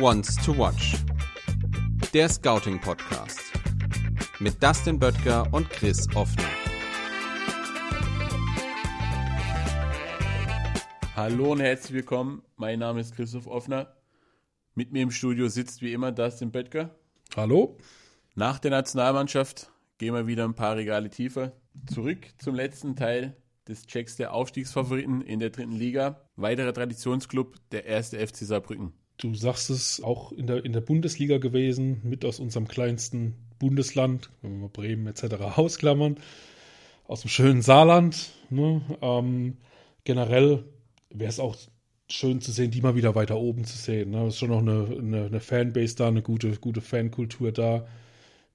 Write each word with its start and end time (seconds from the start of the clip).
Once 0.00 0.36
to 0.44 0.56
Watch. 0.56 0.94
Der 2.14 2.28
Scouting 2.28 2.80
Podcast. 2.80 3.40
Mit 4.38 4.62
Dustin 4.62 4.98
Böttger 4.98 5.46
und 5.52 5.68
Chris 5.70 6.06
Offner. 6.14 6.44
Hallo 11.16 11.52
und 11.52 11.60
herzlich 11.60 11.94
willkommen. 11.94 12.42
Mein 12.56 12.78
Name 12.78 13.00
ist 13.00 13.16
Christoph 13.16 13.46
Offner. 13.48 13.96
Mit 14.74 14.92
mir 14.92 15.02
im 15.02 15.10
Studio 15.10 15.48
sitzt 15.48 15.82
wie 15.82 15.92
immer 15.92 16.12
Dustin 16.12 16.52
Böttger. 16.52 16.94
Hallo. 17.36 17.76
Nach 18.36 18.58
der 18.60 18.70
Nationalmannschaft 18.70 19.70
gehen 19.98 20.14
wir 20.14 20.28
wieder 20.28 20.44
ein 20.44 20.54
paar 20.54 20.76
Regale 20.76 21.10
tiefer. 21.10 21.52
Zurück 21.92 22.18
zum 22.38 22.54
letzten 22.54 22.94
Teil 22.94 23.36
des 23.68 23.86
Checks 23.86 24.16
der 24.16 24.32
Aufstiegsfavoriten 24.32 25.20
in 25.20 25.38
der 25.38 25.50
dritten 25.50 25.72
Liga. 25.72 26.20
Weiterer 26.36 26.72
Traditionsclub, 26.72 27.54
der 27.70 27.84
erste 27.84 28.18
FC 28.18 28.38
Saarbrücken. 28.38 28.92
Du 29.18 29.34
sagst 29.34 29.68
es 29.70 30.02
auch 30.02 30.32
in 30.32 30.46
der, 30.46 30.64
in 30.64 30.72
der 30.72 30.80
Bundesliga 30.80 31.38
gewesen, 31.38 32.00
mit 32.04 32.24
aus 32.24 32.38
unserem 32.40 32.68
kleinsten 32.68 33.34
Bundesland, 33.58 34.30
Bremen 34.72 35.06
etc. 35.06 35.34
ausklammern, 35.56 36.16
aus 37.04 37.22
dem 37.22 37.30
schönen 37.30 37.62
Saarland. 37.62 38.30
Ne? 38.50 38.80
Ähm, 39.02 39.56
generell 40.04 40.64
wäre 41.10 41.30
es 41.30 41.40
auch 41.40 41.56
schön 42.08 42.40
zu 42.40 42.52
sehen, 42.52 42.70
die 42.70 42.80
mal 42.80 42.94
wieder 42.94 43.14
weiter 43.14 43.38
oben 43.38 43.64
zu 43.64 43.76
sehen. 43.76 44.10
Ne? 44.10 44.28
Ist 44.28 44.38
schon 44.38 44.50
noch 44.50 44.60
eine, 44.60 44.86
eine, 44.98 45.26
eine 45.26 45.40
Fanbase 45.40 45.96
da, 45.96 46.08
eine 46.08 46.22
gute, 46.22 46.52
gute 46.52 46.80
Fankultur 46.80 47.52
da. 47.52 47.86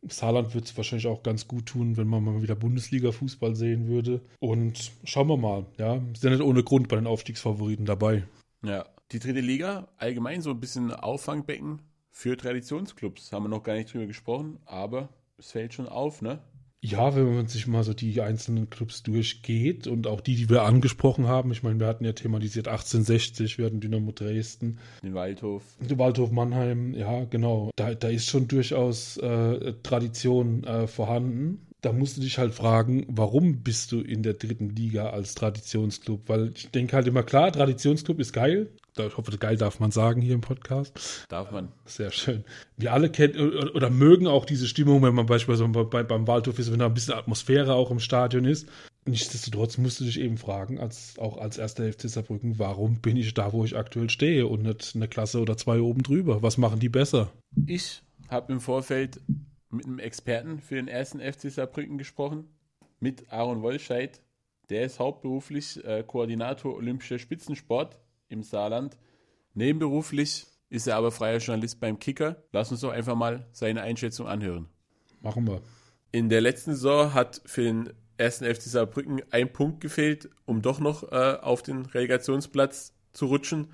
Saarland 0.08 0.54
wird 0.54 0.66
es 0.66 0.76
wahrscheinlich 0.78 1.08
auch 1.08 1.24
ganz 1.24 1.48
gut 1.48 1.68
tun, 1.68 1.98
wenn 1.98 2.08
man 2.08 2.24
mal 2.24 2.42
wieder 2.42 2.56
Bundesliga-Fußball 2.56 3.56
sehen 3.56 3.88
würde. 3.88 4.22
Und 4.40 4.92
schauen 5.04 5.28
wir 5.28 5.38
mal, 5.38 5.66
ja. 5.78 6.02
Ja 6.22 6.30
nicht 6.30 6.42
ohne 6.42 6.64
Grund 6.64 6.88
bei 6.88 6.96
den 6.96 7.08
Aufstiegsfavoriten 7.08 7.86
dabei. 7.86 8.24
Ja, 8.64 8.86
die 9.12 9.20
dritte 9.20 9.42
Liga, 9.42 9.88
allgemein 9.98 10.42
so 10.42 10.52
ein 10.52 10.60
bisschen 10.60 10.92
Auffangbecken 10.92 11.82
für 12.10 12.38
Traditionsclubs. 12.38 13.32
Haben 13.32 13.46
wir 13.46 13.50
noch 13.50 13.64
gar 13.64 13.76
nicht 13.76 13.94
drüber 13.94 14.06
gesprochen, 14.06 14.60
aber 14.66 15.10
es 15.38 15.52
fällt 15.52 15.74
schon 15.74 15.88
auf, 15.88 16.22
ne? 16.22 16.40
Ja, 16.86 17.16
wenn 17.16 17.34
man 17.34 17.48
sich 17.48 17.66
mal 17.66 17.86
so 17.86 17.94
die 17.94 18.20
einzelnen 18.20 18.70
Clubs 18.70 19.04
durchgeht 19.04 19.88
und 19.88 20.06
auch 20.06 20.20
die, 20.20 20.36
die 20.36 20.50
wir 20.50 20.64
angesprochen 20.64 21.30
haben. 21.30 21.54
Ich 21.54 21.64
meine, 21.64 21.80
wir 21.80 21.88
hatten 21.88 22.04
ja 22.04 22.12
thematisiert 22.12 22.68
1860, 22.68 23.58
wir 23.58 23.68
hatten 23.68 23.80
Dynamo 23.80 24.12
Dresden. 24.12 24.80
Den 25.02 25.14
Waldhof. 25.14 25.64
Den 25.80 25.98
Waldhof 25.98 26.32
Mannheim, 26.32 26.94
ja, 26.94 27.24
genau. 27.24 27.72
Da, 27.78 27.96
da 27.96 28.10
ist 28.10 28.30
schon 28.30 28.50
durchaus 28.50 29.16
äh, 29.16 29.76
Tradition 29.82 30.66
äh, 30.66 30.88
vorhanden. 30.88 31.66
Da 31.80 31.94
musst 31.94 32.18
du 32.18 32.22
dich 32.22 32.38
halt 32.38 32.54
fragen, 32.54 33.06
warum 33.08 33.64
bist 33.64 33.94
du 33.94 34.02
in 34.02 34.22
der 34.22 34.34
dritten 34.34 34.76
Liga 34.76 35.12
als 35.12 35.36
Traditionsclub? 35.36 36.28
Weil 36.28 36.52
ich 36.54 36.70
denke 36.72 36.98
halt 36.98 37.08
immer 37.08 37.24
klar, 37.24 37.50
Traditionsclub 37.54 38.20
ist 38.20 38.34
geil, 38.34 38.70
ich 38.98 39.18
hoffe, 39.18 39.38
geil 39.38 39.58
darf 39.58 39.80
man 39.80 39.92
sagen 39.92 40.22
hier 40.22 40.36
im 40.36 40.42
Podcast. 40.42 41.26
Darf 41.30 41.52
man. 41.52 41.72
Sehr 41.86 42.12
schön. 42.12 42.44
Wir 42.78 42.94
alle 42.94 43.10
kennen 43.10 43.36
oder, 43.74 43.90
mögen 43.90 44.28
auch 44.28 44.46
diese 44.46 44.68
Stimmung, 44.68 45.02
wenn 45.02 45.16
man 45.16 45.26
beispielsweise 45.26 45.68
bei, 45.68 46.04
beim 46.04 46.28
Waldhof 46.28 46.60
ist, 46.60 46.72
wenn 46.72 46.80
da 46.80 46.86
ein 46.86 46.94
bisschen 46.94 47.16
Atmosphäre 47.16 47.74
auch 47.74 47.92
im 47.92 48.00
Stadion 48.00 48.46
ist. 48.46 48.70
Nichtsdestotrotz 49.06 49.78
musst 49.78 50.00
du 50.00 50.06
dich 50.06 50.20
eben 50.20 50.38
fragen, 50.38 50.80
als, 50.80 51.18
auch 51.18 51.38
als 51.38 51.58
erster 51.58 51.92
FC 51.92 52.10
Saarbrücken, 52.10 52.58
warum 52.60 53.02
bin 53.02 53.18
ich 53.18 53.34
da, 53.34 53.52
wo 53.52 53.66
ich 53.66 53.76
aktuell 53.76 54.10
stehe 54.10 54.48
und 54.48 54.64
nicht 54.64 54.96
eine 54.96 55.08
Klasse 55.08 55.42
oder 55.42 55.58
zwei 55.58 55.82
oben 55.82 56.04
drüber? 56.04 56.42
Was 56.42 56.58
machen 56.58 56.80
die 56.80 56.90
besser? 56.90 57.32
Ich 57.66 58.02
habe 58.30 58.54
im 58.54 58.62
Vorfeld 58.62 59.20
mit 59.70 59.86
einem 59.86 60.00
Experten 60.00 60.60
für 60.60 60.76
den 60.76 60.88
ersten 60.88 61.20
FC 61.20 61.52
Saarbrücken 61.52 61.98
gesprochen, 61.98 62.46
mit 63.00 63.32
Aaron 63.32 63.62
Wollscheid. 63.62 64.22
Der 64.70 64.86
ist 64.86 65.00
hauptberuflich 65.00 65.84
äh, 65.84 66.04
Koordinator 66.08 66.74
Olympischer 66.76 67.20
Spitzensport 67.20 68.00
im 68.34 68.44
Saarland. 68.44 68.98
Nebenberuflich 69.54 70.48
ist 70.70 70.88
er 70.88 70.98
aber 70.98 71.12
freier 71.12 71.38
Journalist 71.38 71.80
beim 71.80 72.00
Kicker. 72.00 72.44
Lass 72.52 72.72
uns 72.72 72.82
doch 72.82 72.92
einfach 72.92 73.16
mal 73.16 73.48
seine 73.52 73.82
Einschätzung 73.82 74.28
anhören. 74.28 74.68
Machen 75.22 75.48
wir. 75.48 75.62
In 76.12 76.30
der 76.30 76.42
letzten 76.42 76.72
Saison 76.72 77.14
hat 77.14 77.42
für 77.46 77.62
den 77.62 77.94
ersten 78.18 78.46
FC 78.46 78.64
Saarbrücken 78.64 79.22
ein 79.32 79.54
Punkt 79.54 79.82
gefehlt, 79.82 80.30
um 80.46 80.62
doch 80.62 80.80
noch 80.80 81.12
äh, 81.12 81.38
auf 81.42 81.62
den 81.62 81.86
Relegationsplatz 81.86 82.94
zu 83.14 83.28
rutschen. 83.28 83.68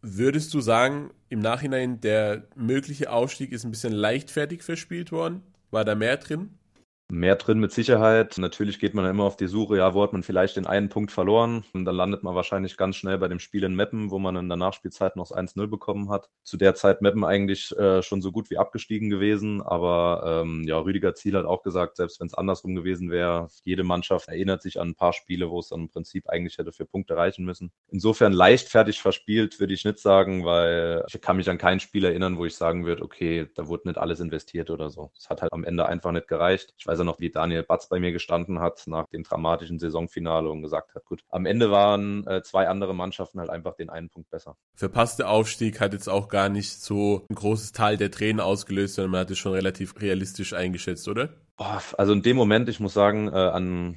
Würdest 0.00 0.54
du 0.54 0.60
sagen, 0.60 1.10
im 1.28 1.40
Nachhinein 1.40 2.00
der 2.00 2.46
mögliche 2.54 3.10
Aufstieg 3.10 3.52
ist 3.52 3.64
ein 3.64 3.70
bisschen 3.70 3.92
leichtfertig 3.92 4.62
verspielt 4.62 5.10
worden? 5.10 5.42
War 5.70 5.84
da 5.84 5.94
mehr 5.94 6.16
drin? 6.16 6.57
Mehr 7.10 7.36
drin 7.36 7.58
mit 7.58 7.72
Sicherheit. 7.72 8.36
Natürlich 8.36 8.78
geht 8.78 8.92
man 8.92 9.06
immer 9.06 9.24
auf 9.24 9.38
die 9.38 9.46
Suche, 9.46 9.78
ja, 9.78 9.94
wo 9.94 10.02
hat 10.02 10.12
man 10.12 10.22
vielleicht 10.22 10.56
den 10.56 10.66
einen 10.66 10.90
Punkt 10.90 11.10
verloren? 11.10 11.64
Und 11.72 11.86
dann 11.86 11.96
landet 11.96 12.22
man 12.22 12.34
wahrscheinlich 12.34 12.76
ganz 12.76 12.96
schnell 12.96 13.16
bei 13.16 13.28
dem 13.28 13.38
Spiel 13.38 13.64
in 13.64 13.74
Meppen, 13.74 14.10
wo 14.10 14.18
man 14.18 14.36
in 14.36 14.46
der 14.48 14.58
Nachspielzeit 14.58 15.16
noch 15.16 15.30
1-0 15.30 15.68
bekommen 15.68 16.10
hat. 16.10 16.28
Zu 16.44 16.58
der 16.58 16.74
Zeit 16.74 17.00
Meppen 17.00 17.24
eigentlich 17.24 17.74
äh, 17.78 18.02
schon 18.02 18.20
so 18.20 18.30
gut 18.30 18.50
wie 18.50 18.58
abgestiegen 18.58 19.08
gewesen. 19.08 19.62
Aber 19.62 20.42
ähm, 20.42 20.64
ja, 20.66 20.78
Rüdiger 20.78 21.14
Ziel 21.14 21.34
hat 21.34 21.46
auch 21.46 21.62
gesagt, 21.62 21.96
selbst 21.96 22.20
wenn 22.20 22.26
es 22.26 22.34
andersrum 22.34 22.74
gewesen 22.74 23.10
wäre, 23.10 23.48
jede 23.64 23.84
Mannschaft 23.84 24.28
erinnert 24.28 24.60
sich 24.60 24.78
an 24.78 24.88
ein 24.88 24.94
paar 24.94 25.14
Spiele, 25.14 25.48
wo 25.48 25.60
es 25.60 25.68
dann 25.68 25.80
im 25.80 25.88
Prinzip 25.88 26.28
eigentlich 26.28 26.58
hätte 26.58 26.72
für 26.72 26.84
Punkte 26.84 27.16
reichen 27.16 27.46
müssen. 27.46 27.72
Insofern 27.90 28.34
leichtfertig 28.34 29.00
verspielt, 29.00 29.58
würde 29.60 29.72
ich 29.72 29.86
nicht 29.86 29.98
sagen, 29.98 30.44
weil 30.44 31.06
ich 31.08 31.18
kann 31.22 31.38
mich 31.38 31.48
an 31.48 31.56
kein 31.56 31.80
Spiel 31.80 32.04
erinnern, 32.04 32.36
wo 32.36 32.44
ich 32.44 32.54
sagen 32.54 32.84
würde, 32.84 33.02
okay, 33.02 33.48
da 33.54 33.66
wurde 33.66 33.88
nicht 33.88 33.98
alles 33.98 34.20
investiert 34.20 34.68
oder 34.68 34.90
so. 34.90 35.10
Es 35.16 35.30
hat 35.30 35.40
halt 35.40 35.54
am 35.54 35.64
Ende 35.64 35.86
einfach 35.86 36.12
nicht 36.12 36.28
gereicht. 36.28 36.74
Ich 36.76 36.86
weiß 36.86 36.97
weiß 36.98 37.04
noch, 37.04 37.20
wie 37.20 37.30
Daniel 37.30 37.62
Batz 37.62 37.88
bei 37.88 38.00
mir 38.00 38.12
gestanden 38.12 38.60
hat 38.60 38.82
nach 38.86 39.06
dem 39.08 39.22
dramatischen 39.22 39.78
Saisonfinale 39.78 40.50
und 40.50 40.62
gesagt 40.62 40.94
hat, 40.94 41.04
gut, 41.04 41.22
am 41.28 41.46
Ende 41.46 41.70
waren 41.70 42.26
äh, 42.26 42.42
zwei 42.42 42.68
andere 42.68 42.94
Mannschaften 42.94 43.40
halt 43.40 43.50
einfach 43.50 43.74
den 43.74 43.90
einen 43.90 44.08
Punkt 44.08 44.30
besser. 44.30 44.56
Verpasste 44.74 45.28
Aufstieg 45.28 45.80
hat 45.80 45.92
jetzt 45.92 46.08
auch 46.08 46.28
gar 46.28 46.48
nicht 46.48 46.80
so 46.80 47.26
ein 47.30 47.34
großes 47.34 47.72
Teil 47.72 47.96
der 47.96 48.10
Tränen 48.10 48.40
ausgelöst, 48.40 48.94
sondern 48.94 49.12
man 49.12 49.20
hat 49.20 49.30
es 49.30 49.38
schon 49.38 49.52
relativ 49.52 50.00
realistisch 50.00 50.52
eingeschätzt, 50.52 51.08
oder? 51.08 51.30
Boah, 51.56 51.82
also 51.96 52.12
in 52.12 52.22
dem 52.22 52.36
Moment, 52.36 52.68
ich 52.68 52.80
muss 52.80 52.94
sagen, 52.94 53.28
äh, 53.28 53.36
an 53.36 53.96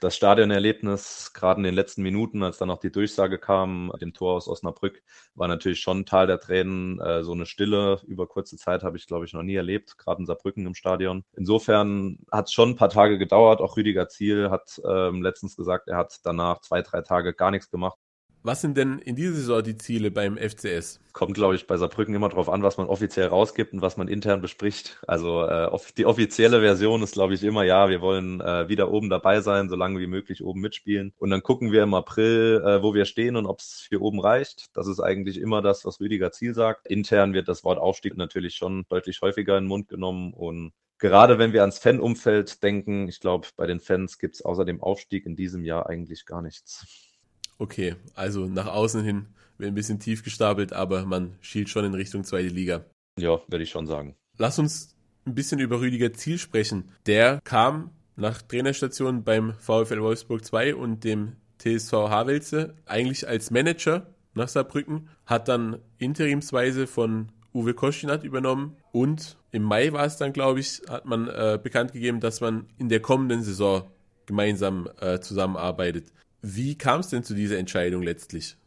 das 0.00 0.14
Stadionerlebnis, 0.14 1.32
gerade 1.32 1.58
in 1.58 1.64
den 1.64 1.74
letzten 1.74 2.02
Minuten, 2.02 2.42
als 2.42 2.58
dann 2.58 2.68
noch 2.68 2.78
die 2.78 2.92
Durchsage 2.92 3.38
kam, 3.38 3.92
dem 4.00 4.12
Tor 4.12 4.34
aus 4.34 4.48
Osnabrück, 4.48 5.02
war 5.34 5.48
natürlich 5.48 5.80
schon 5.80 6.00
ein 6.00 6.06
Tal 6.06 6.26
der 6.26 6.38
Tränen. 6.38 7.00
Äh, 7.00 7.24
so 7.24 7.32
eine 7.32 7.46
Stille 7.46 8.00
über 8.06 8.26
kurze 8.28 8.56
Zeit 8.56 8.84
habe 8.84 8.96
ich, 8.96 9.06
glaube 9.06 9.24
ich, 9.24 9.32
noch 9.32 9.42
nie 9.42 9.56
erlebt, 9.56 9.98
gerade 9.98 10.20
in 10.20 10.26
Saarbrücken 10.26 10.66
im 10.66 10.74
Stadion. 10.74 11.24
Insofern 11.36 12.18
hat 12.30 12.46
es 12.46 12.52
schon 12.52 12.70
ein 12.70 12.76
paar 12.76 12.90
Tage 12.90 13.18
gedauert. 13.18 13.60
Auch 13.60 13.76
Rüdiger 13.76 14.08
Ziel 14.08 14.50
hat 14.50 14.80
ähm, 14.88 15.22
letztens 15.22 15.56
gesagt, 15.56 15.88
er 15.88 15.96
hat 15.96 16.20
danach 16.22 16.60
zwei, 16.60 16.82
drei 16.82 17.02
Tage 17.02 17.34
gar 17.34 17.50
nichts 17.50 17.70
gemacht. 17.70 17.98
Was 18.46 18.60
sind 18.60 18.76
denn 18.76 18.98
in 18.98 19.16
dieser 19.16 19.32
Saison 19.32 19.62
die 19.62 19.78
Ziele 19.78 20.10
beim 20.10 20.36
FCS? 20.36 21.00
Kommt, 21.14 21.32
glaube 21.32 21.54
ich, 21.54 21.66
bei 21.66 21.78
Saarbrücken 21.78 22.14
immer 22.14 22.28
darauf 22.28 22.50
an, 22.50 22.62
was 22.62 22.76
man 22.76 22.88
offiziell 22.88 23.28
rausgibt 23.28 23.72
und 23.72 23.80
was 23.80 23.96
man 23.96 24.06
intern 24.06 24.42
bespricht. 24.42 25.00
Also 25.06 25.46
äh, 25.46 25.70
die 25.96 26.04
offizielle 26.04 26.60
Version 26.60 27.02
ist, 27.02 27.14
glaube 27.14 27.32
ich, 27.32 27.42
immer, 27.42 27.64
ja, 27.64 27.88
wir 27.88 28.02
wollen 28.02 28.42
äh, 28.42 28.68
wieder 28.68 28.90
oben 28.90 29.08
dabei 29.08 29.40
sein, 29.40 29.70
so 29.70 29.76
lange 29.76 29.98
wie 29.98 30.06
möglich 30.06 30.44
oben 30.44 30.60
mitspielen. 30.60 31.14
Und 31.16 31.30
dann 31.30 31.42
gucken 31.42 31.72
wir 31.72 31.82
im 31.82 31.94
April, 31.94 32.62
äh, 32.62 32.82
wo 32.82 32.92
wir 32.92 33.06
stehen 33.06 33.36
und 33.36 33.46
ob 33.46 33.60
es 33.60 33.86
für 33.88 34.02
oben 34.02 34.20
reicht. 34.20 34.66
Das 34.76 34.88
ist 34.88 35.00
eigentlich 35.00 35.40
immer 35.40 35.62
das, 35.62 35.86
was 35.86 35.98
Rüdiger 35.98 36.30
Ziel 36.30 36.52
sagt. 36.52 36.86
Intern 36.86 37.32
wird 37.32 37.48
das 37.48 37.64
Wort 37.64 37.78
Aufstieg 37.78 38.14
natürlich 38.14 38.56
schon 38.56 38.84
deutlich 38.90 39.22
häufiger 39.22 39.56
in 39.56 39.64
den 39.64 39.68
Mund 39.68 39.88
genommen 39.88 40.34
und 40.34 40.74
gerade 40.98 41.38
wenn 41.38 41.54
wir 41.54 41.62
ans 41.62 41.78
Fanumfeld 41.78 42.62
denken, 42.62 43.08
ich 43.08 43.20
glaube, 43.20 43.48
bei 43.56 43.66
den 43.66 43.80
Fans 43.80 44.18
gibt 44.18 44.34
es 44.34 44.42
außer 44.42 44.66
dem 44.66 44.82
Aufstieg 44.82 45.24
in 45.24 45.34
diesem 45.34 45.64
Jahr 45.64 45.88
eigentlich 45.88 46.26
gar 46.26 46.42
nichts. 46.42 47.13
Okay, 47.58 47.96
also 48.14 48.46
nach 48.46 48.66
außen 48.66 49.02
hin 49.02 49.26
wird 49.58 49.68
ein 49.68 49.74
bisschen 49.74 50.00
tief 50.00 50.22
gestapelt, 50.24 50.72
aber 50.72 51.04
man 51.06 51.36
schielt 51.40 51.68
schon 51.68 51.84
in 51.84 51.94
Richtung 51.94 52.24
zweite 52.24 52.48
Liga. 52.48 52.84
Ja, 53.18 53.40
würde 53.48 53.62
ich 53.62 53.70
schon 53.70 53.86
sagen. 53.86 54.16
Lass 54.38 54.58
uns 54.58 54.96
ein 55.26 55.34
bisschen 55.34 55.60
über 55.60 55.80
Rüdiger 55.80 56.12
Ziel 56.12 56.38
sprechen. 56.38 56.90
Der 57.06 57.40
kam 57.44 57.90
nach 58.16 58.42
Trainerstation 58.42 59.24
beim 59.24 59.54
VfL 59.54 60.00
Wolfsburg 60.00 60.44
2 60.44 60.74
und 60.74 61.04
dem 61.04 61.36
TSV 61.58 61.92
Havelse 61.92 62.74
eigentlich 62.86 63.26
als 63.28 63.50
Manager 63.50 64.06
nach 64.34 64.48
Saarbrücken, 64.48 65.08
hat 65.26 65.48
dann 65.48 65.78
interimsweise 65.98 66.86
von 66.86 67.30
Uwe 67.54 67.74
Koschinat 67.74 68.24
übernommen 68.24 68.76
und 68.90 69.36
im 69.52 69.62
Mai 69.62 69.92
war 69.92 70.04
es 70.04 70.16
dann, 70.16 70.32
glaube 70.32 70.58
ich, 70.58 70.82
hat 70.88 71.04
man 71.04 71.28
äh, 71.28 71.58
bekannt 71.62 71.92
gegeben, 71.92 72.18
dass 72.18 72.40
man 72.40 72.66
in 72.78 72.88
der 72.88 73.00
kommenden 73.00 73.44
Saison 73.44 73.84
gemeinsam 74.26 74.88
äh, 75.00 75.20
zusammenarbeitet. 75.20 76.12
Wie 76.46 76.76
kam 76.76 77.00
es 77.00 77.08
denn 77.08 77.24
zu 77.24 77.34
dieser 77.34 77.56
Entscheidung 77.56 78.02
letztlich? 78.02 78.58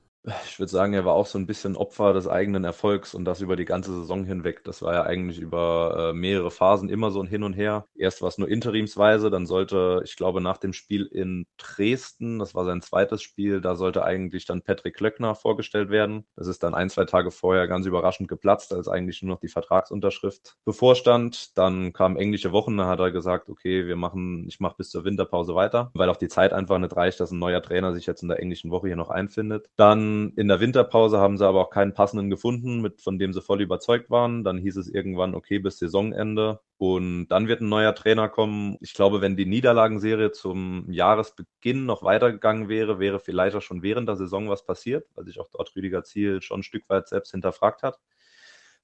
Ich 0.45 0.59
würde 0.59 0.69
sagen, 0.69 0.93
er 0.93 1.05
war 1.05 1.13
auch 1.13 1.25
so 1.25 1.37
ein 1.37 1.47
bisschen 1.47 1.77
Opfer 1.77 2.11
des 2.11 2.27
eigenen 2.27 2.65
Erfolgs 2.65 3.13
und 3.15 3.23
das 3.23 3.39
über 3.39 3.55
die 3.55 3.63
ganze 3.63 3.93
Saison 3.93 4.25
hinweg. 4.25 4.61
Das 4.65 4.81
war 4.81 4.93
ja 4.93 5.03
eigentlich 5.03 5.39
über 5.39 6.09
äh, 6.09 6.13
mehrere 6.13 6.51
Phasen 6.51 6.89
immer 6.89 7.11
so 7.11 7.21
ein 7.21 7.27
Hin 7.27 7.43
und 7.43 7.53
Her. 7.53 7.85
Erst 7.95 8.21
war 8.21 8.27
es 8.27 8.37
nur 8.37 8.49
interimsweise, 8.49 9.29
dann 9.29 9.45
sollte, 9.45 10.01
ich 10.03 10.17
glaube, 10.17 10.41
nach 10.41 10.57
dem 10.57 10.73
Spiel 10.73 11.05
in 11.05 11.45
Dresden, 11.55 12.39
das 12.39 12.53
war 12.55 12.65
sein 12.65 12.81
zweites 12.81 13.21
Spiel, 13.21 13.61
da 13.61 13.75
sollte 13.75 14.03
eigentlich 14.03 14.45
dann 14.45 14.63
Patrick 14.63 14.97
Klöckner 14.97 15.33
vorgestellt 15.33 15.89
werden. 15.89 16.25
Das 16.35 16.47
ist 16.47 16.61
dann 16.61 16.73
ein, 16.73 16.89
zwei 16.89 17.05
Tage 17.05 17.31
vorher 17.31 17.67
ganz 17.69 17.85
überraschend 17.85 18.27
geplatzt, 18.27 18.73
als 18.73 18.89
eigentlich 18.89 19.21
nur 19.21 19.35
noch 19.35 19.39
die 19.39 19.47
Vertragsunterschrift 19.47 20.57
bevorstand. 20.65 21.57
Dann 21.57 21.93
kamen 21.93 22.17
englische 22.17 22.51
Wochen, 22.51 22.75
da 22.75 22.87
hat 22.87 22.99
er 22.99 23.11
gesagt, 23.11 23.47
okay, 23.47 23.87
wir 23.87 23.95
machen, 23.95 24.45
ich 24.49 24.59
mache 24.59 24.75
bis 24.77 24.89
zur 24.89 25.05
Winterpause 25.05 25.55
weiter, 25.55 25.89
weil 25.93 26.09
auch 26.09 26.17
die 26.17 26.27
Zeit 26.27 26.51
einfach 26.51 26.79
nicht 26.79 26.97
reicht, 26.97 27.21
dass 27.21 27.31
ein 27.31 27.39
neuer 27.39 27.61
Trainer 27.61 27.93
sich 27.93 28.05
jetzt 28.07 28.23
in 28.23 28.27
der 28.27 28.39
englischen 28.39 28.71
Woche 28.71 28.87
hier 28.87 28.97
noch 28.97 29.09
einfindet. 29.09 29.69
Dann 29.77 30.16
In 30.35 30.47
der 30.47 30.59
Winterpause 30.59 31.17
haben 31.19 31.37
sie 31.37 31.45
aber 31.45 31.61
auch 31.61 31.69
keinen 31.69 31.93
passenden 31.93 32.29
gefunden, 32.29 32.81
mit, 32.81 33.01
von 33.01 33.19
dem 33.19 33.33
sie 33.33 33.41
voll 33.41 33.61
überzeugt 33.61 34.09
waren. 34.09 34.43
Dann 34.43 34.57
hieß 34.57 34.77
es 34.77 34.87
irgendwann, 34.87 35.35
okay, 35.35 35.59
bis 35.59 35.79
Saisonende. 35.79 36.59
Und 36.77 37.27
dann 37.29 37.47
wird 37.47 37.61
ein 37.61 37.69
neuer 37.69 37.95
Trainer 37.95 38.29
kommen. 38.29 38.77
Ich 38.81 38.93
glaube, 38.93 39.21
wenn 39.21 39.35
die 39.35 39.45
Niederlagenserie 39.45 40.31
zum 40.31 40.91
Jahresbeginn 40.91 41.85
noch 41.85 42.03
weitergegangen 42.03 42.69
wäre, 42.69 42.99
wäre 42.99 43.19
vielleicht 43.19 43.55
auch 43.55 43.61
schon 43.61 43.81
während 43.81 44.07
der 44.07 44.15
Saison 44.15 44.49
was 44.49 44.65
passiert, 44.65 45.07
weil 45.15 45.25
sich 45.25 45.39
auch 45.39 45.49
dort 45.51 45.75
Rüdiger 45.75 46.03
Ziel 46.03 46.41
schon 46.41 46.59
ein 46.59 46.63
Stück 46.63 46.87
weit 46.89 47.07
selbst 47.07 47.31
hinterfragt 47.31 47.83
hat. 47.83 47.99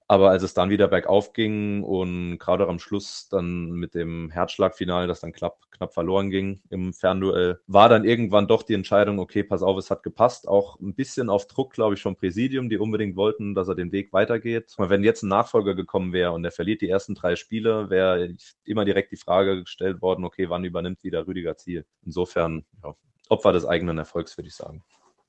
Aber 0.07 0.29
als 0.29 0.43
es 0.43 0.53
dann 0.53 0.69
wieder 0.69 0.87
bergauf 0.87 1.33
ging 1.33 1.83
und 1.83 2.37
gerade 2.37 2.67
am 2.67 2.79
Schluss 2.79 3.29
dann 3.29 3.71
mit 3.71 3.95
dem 3.95 4.29
Herzschlagfinale, 4.29 5.07
das 5.07 5.21
dann 5.21 5.31
knapp, 5.31 5.59
knapp 5.71 5.93
verloren 5.93 6.29
ging 6.29 6.61
im 6.69 6.93
Fernduell, 6.93 7.59
war 7.67 7.89
dann 7.89 8.03
irgendwann 8.03 8.47
doch 8.47 8.63
die 8.63 8.73
Entscheidung, 8.73 9.19
okay, 9.19 9.43
pass 9.43 9.63
auf, 9.63 9.77
es 9.77 9.89
hat 9.89 10.03
gepasst. 10.03 10.47
Auch 10.47 10.79
ein 10.79 10.93
bisschen 10.93 11.29
auf 11.29 11.47
Druck, 11.47 11.73
glaube 11.73 11.95
ich, 11.95 12.01
vom 12.01 12.15
Präsidium, 12.15 12.69
die 12.69 12.77
unbedingt 12.77 13.15
wollten, 13.15 13.55
dass 13.55 13.67
er 13.67 13.75
den 13.75 13.91
Weg 13.91 14.13
weitergeht. 14.13 14.75
Wenn 14.77 15.03
jetzt 15.03 15.23
ein 15.23 15.29
Nachfolger 15.29 15.75
gekommen 15.75 16.13
wäre 16.13 16.31
und 16.31 16.43
er 16.43 16.51
verliert 16.51 16.81
die 16.81 16.89
ersten 16.89 17.15
drei 17.15 17.35
Spiele, 17.35 17.89
wäre 17.89 18.35
immer 18.65 18.85
direkt 18.85 19.11
die 19.11 19.17
Frage 19.17 19.61
gestellt 19.61 20.01
worden, 20.01 20.25
okay, 20.25 20.49
wann 20.49 20.63
übernimmt 20.63 21.03
wieder 21.03 21.27
Rüdiger 21.27 21.55
Ziel? 21.57 21.85
Insofern, 22.05 22.65
ja, 22.83 22.93
Opfer 23.29 23.53
des 23.53 23.65
eigenen 23.65 23.97
Erfolgs, 23.97 24.37
würde 24.37 24.49
ich 24.49 24.55
sagen. 24.55 24.83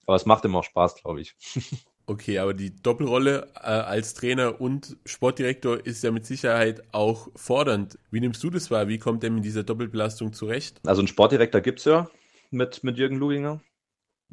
Aber 0.07 0.17
es 0.17 0.27
macht 0.27 0.45
ihm 0.45 0.57
auch 0.57 0.65
Spaß, 0.65 0.97
glaube 0.97 1.21
ich. 1.21 1.35
Okay, 2.07 2.39
aber 2.39 2.53
die 2.53 2.75
Doppelrolle 2.83 3.49
äh, 3.55 3.67
als 3.67 4.15
Trainer 4.15 4.61
und 4.61 4.97
Sportdirektor 5.07 5.87
ist 5.87 6.05
ja 6.05 6.11
mit 6.11 6.27
Sicherheit 6.27 6.83
auch 6.93 7.29
fordernd. 7.35 7.99
Wie 8.11 8.21
nimmst 8.21 8.43
du 8.43 8.51
das 8.51 8.71
wahr? 8.71 8.89
Wie 8.89 8.99
kommt 8.99 9.25
er 9.25 9.31
mit 9.31 9.45
dieser 9.45 9.63
Doppelbelastung 9.63 10.35
zurecht? 10.35 10.81
Also 10.87 11.01
einen 11.01 11.09
Sportdirektor 11.09 11.63
gibt 11.63 11.79
es 11.79 11.87
ja 11.87 12.11
mit, 12.51 12.85
mit 12.85 12.99
Jürgen 12.99 13.17
Luginger. 13.17 13.61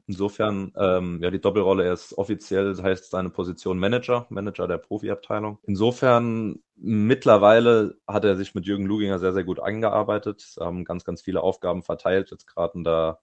Insofern, 0.07 0.73
ähm, 0.75 1.19
ja, 1.21 1.31
die 1.31 1.39
Doppelrolle 1.39 1.89
ist 1.91 2.17
offiziell, 2.17 2.65
das 2.65 2.81
heißt 2.81 3.11
seine 3.11 3.29
Position 3.29 3.79
Manager, 3.79 4.25
Manager 4.29 4.67
der 4.67 4.77
Profiabteilung. 4.77 5.59
Insofern, 5.63 6.59
mittlerweile 6.75 7.95
hat 8.07 8.25
er 8.25 8.35
sich 8.35 8.53
mit 8.53 8.65
Jürgen 8.65 8.85
Luginger 8.85 9.19
sehr, 9.19 9.31
sehr 9.31 9.43
gut 9.43 9.59
eingearbeitet, 9.61 10.55
haben 10.59 10.83
ganz, 10.83 11.05
ganz 11.05 11.21
viele 11.21 11.41
Aufgaben 11.41 11.83
verteilt, 11.83 12.31
jetzt 12.31 12.47
gerade 12.47 12.77
in 12.79 12.83
der 12.83 13.19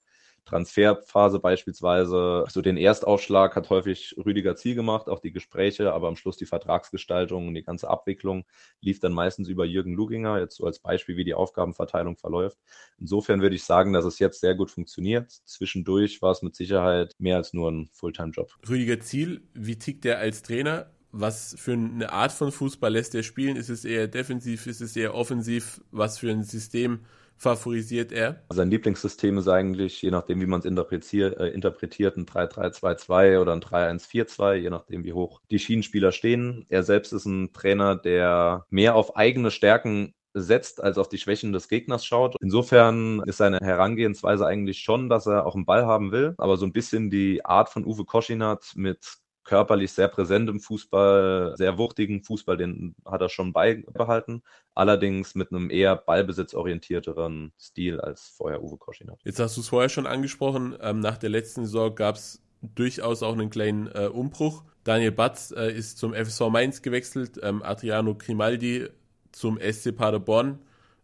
Transferphase 0.49 1.41
beispielsweise. 1.41 2.45
So 2.49 2.62
den 2.62 2.79
Erstaufschlag 2.79 3.55
hat 3.55 3.69
häufig 3.69 4.15
Rüdiger 4.25 4.56
Ziel 4.56 4.75
gemacht, 4.75 5.09
auch 5.09 5.21
die 5.21 5.33
Gespräche, 5.33 5.93
aber 5.93 6.09
am 6.09 6.17
Schluss 6.17 6.39
die 6.39 6.47
Vertragsgestaltung 6.47 7.49
und 7.49 7.55
die 7.55 7.62
ganze 7.62 7.89
Abwicklung 7.89 8.45
lief 8.81 8.99
dann 8.99 9.12
meistens 9.12 9.49
über 9.49 9.67
Jürgen 9.67 9.93
Luginger, 9.93 10.39
jetzt 10.39 10.56
so 10.56 10.65
als 10.65 10.79
Beispiel, 10.79 11.17
wie 11.17 11.25
die 11.25 11.35
Aufgabenverteilung 11.35 12.17
verläuft. 12.17 12.59
Insofern 12.99 13.43
würde 13.43 13.56
ich 13.56 13.65
sagen, 13.65 13.93
dass 13.93 14.06
es 14.06 14.19
jetzt 14.19 14.41
sehr 14.41 14.55
gut 14.55 14.71
funktioniert. 14.71 15.31
Zwischendurch 15.31 16.23
war 16.23 16.33
es 16.33 16.43
mit 16.43 16.56
Sicherheit 16.56 17.15
mehr 17.19 17.37
als 17.37 17.53
nur 17.53 17.71
ein 17.71 17.91
Fulltime-Job. 17.93 18.50
Rüdiger 18.69 19.00
Ziel, 19.00 19.43
wie 19.53 19.79
tickt 19.79 20.05
der 20.05 20.19
als 20.19 20.43
Trainer? 20.43 20.91
was 21.11 21.56
für 21.59 21.73
eine 21.73 22.12
Art 22.12 22.33
von 22.33 22.53
Fußball 22.53 22.93
lässt 22.93 23.15
er 23.15 23.23
spielen? 23.23 23.56
Ist 23.56 23.71
es 23.71 23.87
eher 23.87 24.09
defensiv? 24.09 24.67
Ist 24.67 24.83
es 24.83 24.95
eher 24.95 25.15
offensiv? 25.15 25.81
Was 25.91 26.19
für 26.19 26.31
ein 26.31 26.45
System 26.45 27.00
favorisiert 27.38 28.12
er? 28.12 28.43
Sein 28.50 28.70
Lieblingssystem 28.70 29.38
ist 29.38 29.49
eigentlich, 29.49 30.02
je 30.02 30.11
nachdem, 30.11 30.40
wie 30.40 30.46
man 30.46 30.61
es 30.61 30.67
interpretiert, 30.67 31.38
äh, 31.38 31.49
interpretiert, 31.49 32.17
ein 32.17 32.26
3-3-2-2 32.26 33.40
oder 33.40 33.52
ein 33.52 33.61
3-1-4-2, 33.61 34.55
je 34.55 34.70
nachdem, 34.70 35.05
wie 35.05 35.12
hoch 35.12 35.40
die 35.50 35.58
Schienenspieler 35.58 36.12
stehen. 36.12 36.67
Er 36.69 36.82
selbst 36.82 37.12
ist 37.12 37.26
ein 37.26 37.52
Trainer, 37.52 37.96
der 37.96 38.67
mehr 38.70 38.94
auf 38.94 39.17
eigene 39.17 39.50
Stärken 39.50 40.14
setzt, 40.35 40.82
als 40.82 40.99
auf 40.99 41.08
die 41.08 41.19
Schwächen 41.19 41.52
des 41.52 41.69
Gegners 41.69 42.05
schaut. 42.05 42.37
Insofern 42.40 43.23
ist 43.26 43.38
seine 43.38 43.58
Herangehensweise 43.58 44.46
eigentlich 44.46 44.81
schon, 44.81 45.08
dass 45.08 45.26
er 45.26 45.46
auch 45.46 45.55
einen 45.55 45.67
Ball 45.67 45.87
haben 45.87 46.12
will, 46.12 46.35
aber 46.38 46.56
so 46.56 46.67
ein 46.67 46.73
bisschen 46.73 47.11
die 47.11 47.44
Art 47.44 47.70
von 47.70 47.85
Uwe 47.85 48.05
Koschinat 48.05 48.73
mit 48.76 49.19
körperlich 49.49 49.93
sehr 49.93 50.09
präsent 50.09 50.50
im 50.50 50.61
Fußball, 50.61 51.55
sehr 51.56 51.79
wuchtigen 51.79 52.23
Fußball, 52.23 52.59
den 52.59 52.95
hat 53.06 53.23
er 53.23 53.31
schon 53.31 53.55
beibehalten. 53.55 54.43
Allerdings 54.75 55.35
mit 55.35 55.50
einem 55.50 55.71
eher 55.71 55.97
ballbesitzorientierteren 55.97 57.53
Stil 57.59 57.99
als 58.00 58.29
vorher 58.37 58.62
Uwe 58.62 58.77
Koschin 58.77 59.11
hat. 59.11 59.19
Jetzt 59.25 59.41
hast 59.41 59.56
du 59.56 59.62
es 59.62 59.69
vorher 59.69 59.89
schon 59.89 60.06
angesprochen. 60.06 60.77
Ähm, 60.81 61.00
nach 61.00 61.17
der 61.17 61.31
letzten 61.31 61.65
Saison 61.65 61.95
gab 61.95 62.17
es 62.17 62.43
durchaus 62.61 63.23
auch 63.23 63.33
einen 63.33 63.49
kleinen 63.49 63.87
äh, 63.89 64.09
Umbruch. 64.12 64.65
Daniel 64.85 65.12
Batz 65.12 65.50
äh, 65.50 65.73
ist 65.73 65.97
zum 65.97 66.12
FSV 66.12 66.50
Mainz 66.50 66.83
gewechselt, 66.83 67.41
ähm, 67.43 67.62
Adriano 67.62 68.15
Grimaldi 68.15 68.89
zum 69.33 69.59
SC 69.59 69.97
Paderborn 69.97 70.59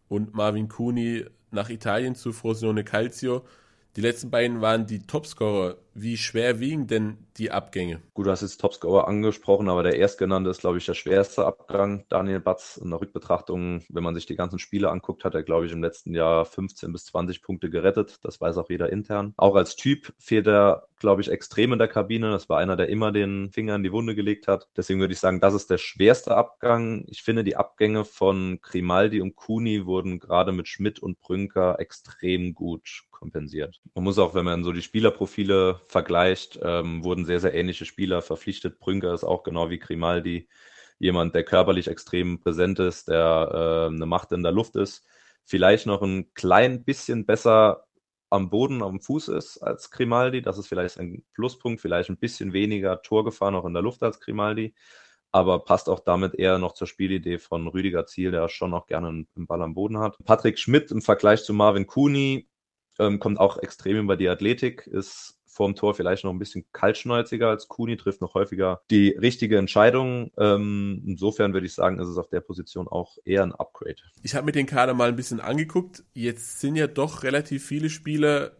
und 0.07 0.35
Marvin 0.35 0.69
Cuni 0.69 1.25
nach 1.49 1.69
Italien 1.69 2.13
zu 2.13 2.31
Frosinone 2.31 2.83
Calcio. 2.83 3.43
Die 3.95 4.01
letzten 4.01 4.29
beiden 4.29 4.61
waren 4.61 4.85
die 4.85 4.99
Topscorer. 4.99 5.77
Wie 5.97 6.17
schwer 6.17 6.59
wiegen 6.59 6.87
denn 6.87 7.19
die 7.37 7.51
Abgänge? 7.51 8.01
Gut, 8.13 8.25
du 8.25 8.31
hast 8.31 8.41
jetzt 8.41 8.59
Topscorer 8.59 9.07
angesprochen, 9.07 9.69
aber 9.69 9.81
der 9.81 9.97
erstgenannte 9.97 10.49
ist, 10.49 10.59
glaube 10.59 10.77
ich, 10.77 10.85
der 10.85 10.93
schwerste 10.93 11.45
Abgang. 11.45 12.03
Daniel 12.09 12.41
Batz 12.41 12.75
in 12.75 12.89
der 12.89 12.99
Rückbetrachtung, 12.99 13.81
wenn 13.87 14.03
man 14.03 14.13
sich 14.13 14.25
die 14.25 14.35
ganzen 14.35 14.59
Spiele 14.59 14.89
anguckt, 14.91 15.23
hat 15.23 15.35
er, 15.35 15.43
glaube 15.43 15.67
ich, 15.67 15.71
im 15.71 15.81
letzten 15.81 16.13
Jahr 16.13 16.43
15 16.43 16.91
bis 16.91 17.05
20 17.05 17.41
Punkte 17.41 17.69
gerettet. 17.69 18.19
Das 18.23 18.41
weiß 18.41 18.57
auch 18.57 18.69
jeder 18.69 18.91
intern. 18.91 19.33
Auch 19.37 19.55
als 19.55 19.77
Typ 19.77 20.13
fehlt 20.19 20.47
er, 20.47 20.89
glaube 20.99 21.21
ich, 21.21 21.31
extrem 21.31 21.71
in 21.71 21.79
der 21.79 21.87
Kabine. 21.87 22.29
Das 22.29 22.49
war 22.49 22.57
einer, 22.57 22.75
der 22.75 22.89
immer 22.89 23.13
den 23.13 23.51
Finger 23.53 23.75
in 23.75 23.83
die 23.83 23.93
Wunde 23.93 24.15
gelegt 24.15 24.49
hat. 24.49 24.67
Deswegen 24.75 24.99
würde 24.99 25.13
ich 25.13 25.21
sagen, 25.21 25.39
das 25.39 25.53
ist 25.53 25.69
der 25.69 25.77
schwerste 25.77 26.35
Abgang. 26.35 27.05
Ich 27.07 27.23
finde, 27.23 27.45
die 27.45 27.55
Abgänge 27.55 28.03
von 28.03 28.59
Grimaldi 28.61 29.21
und 29.21 29.37
Kuni 29.37 29.85
wurden 29.85 30.19
gerade 30.19 30.51
mit 30.51 30.67
Schmidt 30.67 30.99
und 30.99 31.21
Brünker 31.21 31.79
extrem 31.79 32.53
gut 32.53 33.05
kompensiert. 33.11 33.81
Man 33.95 34.03
muss 34.03 34.19
auch, 34.19 34.35
wenn 34.35 34.45
man 34.45 34.63
so 34.63 34.71
die 34.71 34.81
Spielerprofile 34.81 35.79
vergleicht, 35.87 36.59
ähm, 36.63 37.03
wurden 37.03 37.25
sehr, 37.25 37.39
sehr 37.39 37.53
ähnliche 37.53 37.85
Spieler 37.85 38.21
verpflichtet. 38.21 38.79
Brünker 38.79 39.13
ist 39.13 39.23
auch 39.23 39.43
genau 39.43 39.69
wie 39.69 39.79
Grimaldi 39.79 40.47
jemand, 40.99 41.35
der 41.35 41.43
körperlich 41.43 41.87
extrem 41.87 42.39
präsent 42.39 42.79
ist, 42.79 43.09
der 43.09 43.87
äh, 43.91 43.93
eine 43.93 44.05
Macht 44.05 44.31
in 44.31 44.43
der 44.43 44.51
Luft 44.51 44.75
ist, 44.75 45.05
vielleicht 45.43 45.85
noch 45.85 46.01
ein 46.01 46.33
klein 46.33 46.83
bisschen 46.83 47.25
besser 47.25 47.85
am 48.29 48.49
Boden, 48.49 48.81
am 48.83 48.99
Fuß 48.99 49.29
ist 49.29 49.59
als 49.59 49.91
Grimaldi. 49.91 50.41
Das 50.41 50.57
ist 50.57 50.67
vielleicht 50.67 50.99
ein 50.99 51.23
Pluspunkt, 51.33 51.81
vielleicht 51.81 52.09
ein 52.09 52.17
bisschen 52.17 52.53
weniger 52.53 53.01
Torgefahr 53.01 53.51
noch 53.51 53.65
in 53.65 53.73
der 53.73 53.83
Luft 53.83 54.03
als 54.03 54.19
Grimaldi, 54.19 54.73
aber 55.31 55.59
passt 55.63 55.89
auch 55.89 55.99
damit 55.99 56.35
eher 56.35 56.57
noch 56.57 56.73
zur 56.73 56.87
Spielidee 56.87 57.39
von 57.39 57.67
Rüdiger 57.67 58.05
Ziel, 58.05 58.31
der 58.31 58.47
schon 58.49 58.73
auch 58.73 58.87
gerne 58.87 59.07
einen 59.07 59.47
Ball 59.47 59.61
am 59.61 59.75
Boden 59.75 59.99
hat. 59.99 60.17
Patrick 60.25 60.59
Schmidt 60.59 60.91
im 60.91 61.01
Vergleich 61.01 61.43
zu 61.43 61.53
Marvin 61.53 61.87
Kuni 61.87 62.47
ähm, 62.99 63.19
kommt 63.19 63.39
auch 63.39 63.57
extrem 63.57 63.97
über 63.97 64.17
die 64.17 64.29
Athletik, 64.29 64.87
ist 64.87 65.39
vorm 65.55 65.75
Tor 65.75 65.95
vielleicht 65.95 66.25
noch 66.25 66.31
ein 66.31 66.39
bisschen 66.39 66.65
kaltschnäuziger 66.73 67.47
als 67.47 67.67
Kuni, 67.67 67.95
trifft 67.95 68.21
noch 68.21 68.33
häufiger 68.33 68.81
die 68.91 69.09
richtige 69.09 69.57
Entscheidung. 69.57 70.31
Ähm, 70.37 71.01
insofern 71.05 71.53
würde 71.53 71.65
ich 71.65 71.73
sagen, 71.73 71.97
ist 71.99 72.09
es 72.09 72.17
auf 72.17 72.29
der 72.29 72.41
Position 72.41 72.87
auch 72.87 73.17
eher 73.23 73.43
ein 73.43 73.53
Upgrade. 73.53 73.95
Ich 74.21 74.35
habe 74.35 74.45
mir 74.45 74.51
den 74.51 74.65
Kader 74.65 74.93
mal 74.93 75.09
ein 75.09 75.15
bisschen 75.15 75.39
angeguckt. 75.39 76.03
Jetzt 76.13 76.59
sind 76.59 76.75
ja 76.75 76.87
doch 76.87 77.23
relativ 77.23 77.65
viele 77.65 77.89
Spieler 77.89 78.51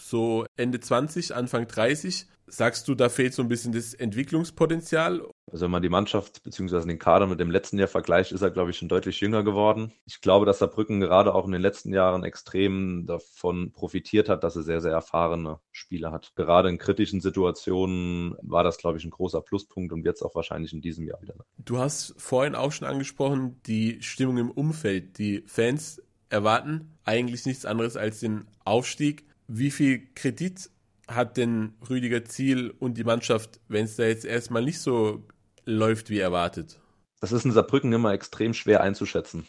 so 0.00 0.46
Ende 0.56 0.80
20, 0.80 1.34
Anfang 1.34 1.66
30. 1.66 2.26
Sagst 2.46 2.88
du, 2.88 2.94
da 2.94 3.08
fehlt 3.08 3.34
so 3.34 3.42
ein 3.42 3.48
bisschen 3.48 3.72
das 3.72 3.94
Entwicklungspotenzial? 3.94 5.22
Also 5.52 5.64
wenn 5.64 5.70
man 5.70 5.82
die 5.82 5.88
Mannschaft 5.88 6.42
bzw. 6.42 6.86
den 6.86 6.98
Kader 6.98 7.26
mit 7.26 7.40
dem 7.40 7.50
letzten 7.50 7.78
Jahr 7.78 7.88
vergleicht, 7.88 8.32
ist 8.32 8.42
er, 8.42 8.50
glaube 8.50 8.70
ich, 8.70 8.78
schon 8.78 8.88
deutlich 8.88 9.20
jünger 9.20 9.42
geworden. 9.42 9.92
Ich 10.06 10.20
glaube, 10.20 10.46
dass 10.46 10.58
Saarbrücken 10.58 11.00
gerade 11.00 11.34
auch 11.34 11.46
in 11.46 11.52
den 11.52 11.62
letzten 11.62 11.92
Jahren 11.92 12.24
extrem 12.24 13.06
davon 13.06 13.72
profitiert 13.72 14.28
hat, 14.28 14.44
dass 14.44 14.56
er 14.56 14.62
sehr, 14.62 14.80
sehr 14.80 14.92
erfahrene 14.92 15.58
Spieler 15.72 16.12
hat. 16.12 16.32
Gerade 16.36 16.68
in 16.68 16.78
kritischen 16.78 17.20
Situationen 17.20 18.36
war 18.42 18.64
das, 18.64 18.78
glaube 18.78 18.98
ich, 18.98 19.04
ein 19.04 19.10
großer 19.10 19.40
Pluspunkt 19.40 19.92
und 19.92 20.04
wird 20.04 20.16
es 20.16 20.22
auch 20.22 20.34
wahrscheinlich 20.34 20.72
in 20.72 20.80
diesem 20.80 21.06
Jahr 21.06 21.20
wieder. 21.22 21.34
Du 21.58 21.78
hast 21.78 22.14
vorhin 22.16 22.54
auch 22.54 22.72
schon 22.72 22.86
angesprochen, 22.88 23.60
die 23.66 24.02
Stimmung 24.02 24.38
im 24.38 24.50
Umfeld. 24.50 25.18
Die 25.18 25.42
Fans 25.46 26.02
erwarten 26.28 26.96
eigentlich 27.04 27.46
nichts 27.46 27.64
anderes 27.64 27.96
als 27.96 28.20
den 28.20 28.46
Aufstieg. 28.64 29.24
Wie 29.48 29.70
viel 29.70 30.06
Kredit 30.14 30.70
hat 31.08 31.36
denn 31.36 31.74
Rüdiger 31.88 32.24
Ziel 32.24 32.72
und 32.78 32.96
die 32.96 33.04
Mannschaft, 33.04 33.60
wenn 33.68 33.84
es 33.84 33.96
da 33.96 34.04
jetzt 34.04 34.24
erstmal 34.24 34.62
nicht 34.62 34.78
so 34.78 35.24
läuft 35.70 36.10
wie 36.10 36.18
erwartet? 36.18 36.80
Das 37.20 37.32
ist 37.32 37.44
in 37.44 37.52
Saarbrücken 37.52 37.92
immer 37.92 38.12
extrem 38.12 38.54
schwer 38.54 38.82
einzuschätzen. 38.82 39.46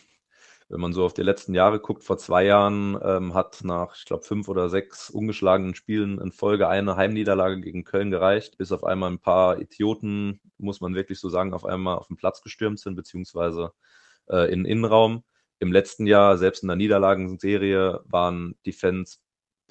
Wenn 0.70 0.80
man 0.80 0.94
so 0.94 1.04
auf 1.04 1.14
die 1.14 1.24
letzten 1.24 1.54
Jahre 1.54 1.80
guckt, 1.82 2.04
vor 2.04 2.18
zwei 2.18 2.46
Jahren 2.46 2.98
ähm, 3.04 3.34
hat 3.34 3.62
nach, 3.64 3.96
ich 3.98 4.06
glaube, 4.06 4.24
fünf 4.24 4.48
oder 4.48 4.70
sechs 4.70 5.10
ungeschlagenen 5.10 5.76
Spielen 5.76 6.20
in 6.20 6.32
Folge 6.32 6.70
eine 6.70 6.96
Heimniederlage 6.96 7.60
gegen 7.60 7.84
Köln 7.84 8.10
gereicht, 8.10 8.58
bis 8.58 8.72
auf 8.72 8.86
einmal 8.86 9.12
ein 9.12 9.20
paar 9.20 9.60
Idioten, 9.60 10.40
muss 10.58 10.80
man 10.80 10.96
wirklich 10.96 11.20
so 11.20 11.28
sagen, 11.28 11.54
auf 11.54 11.66
einmal 11.66 11.98
auf 11.98 12.08
den 12.08 12.16
Platz 12.16 12.42
gestürmt 12.42 12.80
sind, 12.80 12.96
beziehungsweise 12.96 13.74
äh, 14.30 14.52
in 14.52 14.64
den 14.64 14.66
Innenraum. 14.66 15.24
Im 15.60 15.74
letzten 15.74 16.08
Jahr, 16.08 16.38
selbst 16.38 16.64
in 16.64 16.68
der 16.70 16.78
Niederlagenserie, 16.78 18.02
waren 18.06 18.56
die 18.66 18.74
Fans 18.74 19.22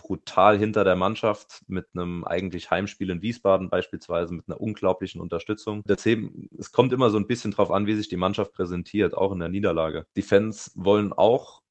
brutal 0.02 0.58
hinter 0.58 0.84
der 0.84 0.96
Mannschaft 0.96 1.62
mit 1.68 1.86
einem 1.94 2.24
eigentlich 2.24 2.70
Heimspiel 2.70 3.10
in 3.10 3.22
Wiesbaden 3.22 3.70
beispielsweise, 3.70 4.34
mit 4.34 4.48
einer 4.48 4.60
unglaublichen 4.60 5.20
Unterstützung. 5.20 5.82
Deswegen, 5.86 6.48
es 6.58 6.72
kommt 6.72 6.92
immer 6.92 7.10
so 7.10 7.18
ein 7.18 7.26
bisschen 7.26 7.50
drauf 7.50 7.70
an, 7.70 7.86
wie 7.86 7.94
sich 7.94 8.08
die 8.08 8.16
Mannschaft 8.16 8.52
präsentiert, 8.52 9.16
auch 9.16 9.32
in 9.32 9.40
der 9.40 9.48
Niederlage. 9.48 10.06
Die 10.16 10.22
Fans 10.22 10.72
wollen 10.74 11.12
auch 11.12 11.62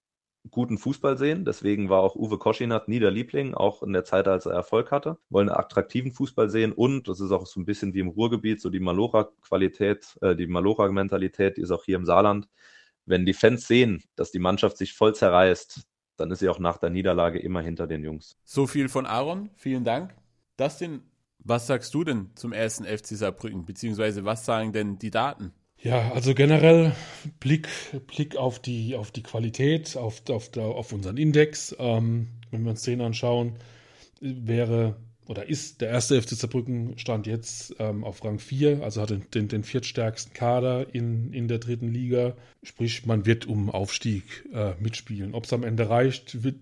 guten 0.52 0.78
Fußball 0.78 1.18
sehen. 1.18 1.46
Deswegen 1.46 1.90
war 1.90 2.02
auch 2.02 2.16
Uwe 2.16 2.38
Koschinat 2.38 2.88
nie 2.88 3.00
der 3.00 3.12
Liebling, 3.12 3.54
auch 3.54 3.84
in 3.84 3.94
der 3.94 4.06
Zeit, 4.06 4.28
als 4.28 4.46
er 4.46 4.54
Erfolg 4.54 4.92
hatte. 4.92 5.18
Wollen 5.30 5.50
attraktiven 5.50 6.14
Fußball 6.14 6.50
sehen 6.50 6.72
und 6.72 7.08
das 7.08 7.20
ist 7.20 7.32
auch 7.32 7.46
so 7.46 7.60
ein 7.60 7.66
bisschen 7.66 7.94
wie 7.94 8.00
im 8.00 8.10
Ruhrgebiet, 8.10 8.62
so 8.62 8.70
die 8.70 8.80
Malora-Qualität, 8.80 10.18
äh, 10.22 10.36
die 10.36 10.48
Malora-Mentalität, 10.48 11.58
die 11.58 11.62
ist 11.62 11.72
auch 11.72 11.84
hier 11.86 11.98
im 11.98 12.06
Saarland. 12.06 12.48
Wenn 13.06 13.26
die 13.26 13.34
Fans 13.34 13.68
sehen, 13.68 14.04
dass 14.16 14.32
die 14.32 14.40
Mannschaft 14.40 14.78
sich 14.78 14.94
voll 14.94 15.16
zerreißt, 15.16 15.82
dann 16.20 16.32
ist 16.32 16.40
sie 16.40 16.50
auch 16.50 16.60
nach 16.60 16.78
der 16.78 16.90
Niederlage 16.90 17.40
immer 17.40 17.62
hinter 17.62 17.88
den 17.88 18.04
Jungs. 18.04 18.38
So 18.44 18.68
viel 18.68 18.90
von 18.90 19.06
Aaron, 19.06 19.50
vielen 19.56 19.84
Dank. 19.84 20.16
Dustin, 20.58 21.02
was 21.40 21.68
sagst 21.68 21.94
du 21.94 22.04
denn 22.04 22.32
zum 22.36 22.52
ersten 22.52 22.86
FC 22.86 23.08
Saarbrücken, 23.08 23.66
beziehungsweise 23.66 24.26
was 24.26 24.46
sagen 24.46 24.74
denn 24.74 25.00
die 25.00 25.12
Daten? 25.12 25.54
Ja, 25.82 26.12
also 26.12 26.34
generell 26.34 26.92
Blick, 27.40 27.70
Blick 28.08 28.36
auf, 28.36 28.60
die, 28.60 28.96
auf 28.96 29.12
die 29.12 29.24
Qualität, 29.24 29.96
auf, 29.96 30.22
auf, 30.30 30.56
auf 30.58 30.92
unseren 30.92 31.16
Index. 31.16 31.74
Ähm, 31.80 32.28
wenn 32.52 32.64
wir 32.64 32.72
uns 32.72 32.82
den 32.82 33.00
anschauen, 33.00 33.54
wäre 34.20 34.98
oder 35.30 35.48
ist 35.48 35.82
der 35.82 35.90
erste 35.90 36.20
FC 36.20 36.30
Saarbrücken 36.30 36.98
stand 36.98 37.28
jetzt 37.28 37.76
ähm, 37.78 38.04
auf 38.04 38.26
Rang 38.26 38.40
4, 38.40 38.82
also 38.82 39.00
hat 39.00 39.12
den, 39.12 39.30
den, 39.30 39.48
den 39.48 39.64
viertstärksten 39.64 40.34
Kader 40.34 40.88
in, 40.96 41.32
in 41.34 41.48
der 41.48 41.60
dritten 41.60 41.88
Liga. 41.88 42.36
Sprich, 42.64 43.06
man 43.06 43.28
wird 43.28 43.46
um 43.46 43.70
Aufstieg 43.70 44.24
äh, 44.52 44.74
mitspielen. 44.80 45.36
Ob 45.36 45.44
es 45.44 45.54
am 45.54 45.64
Ende 45.64 45.88
reicht, 45.88 46.44
wird, 46.44 46.56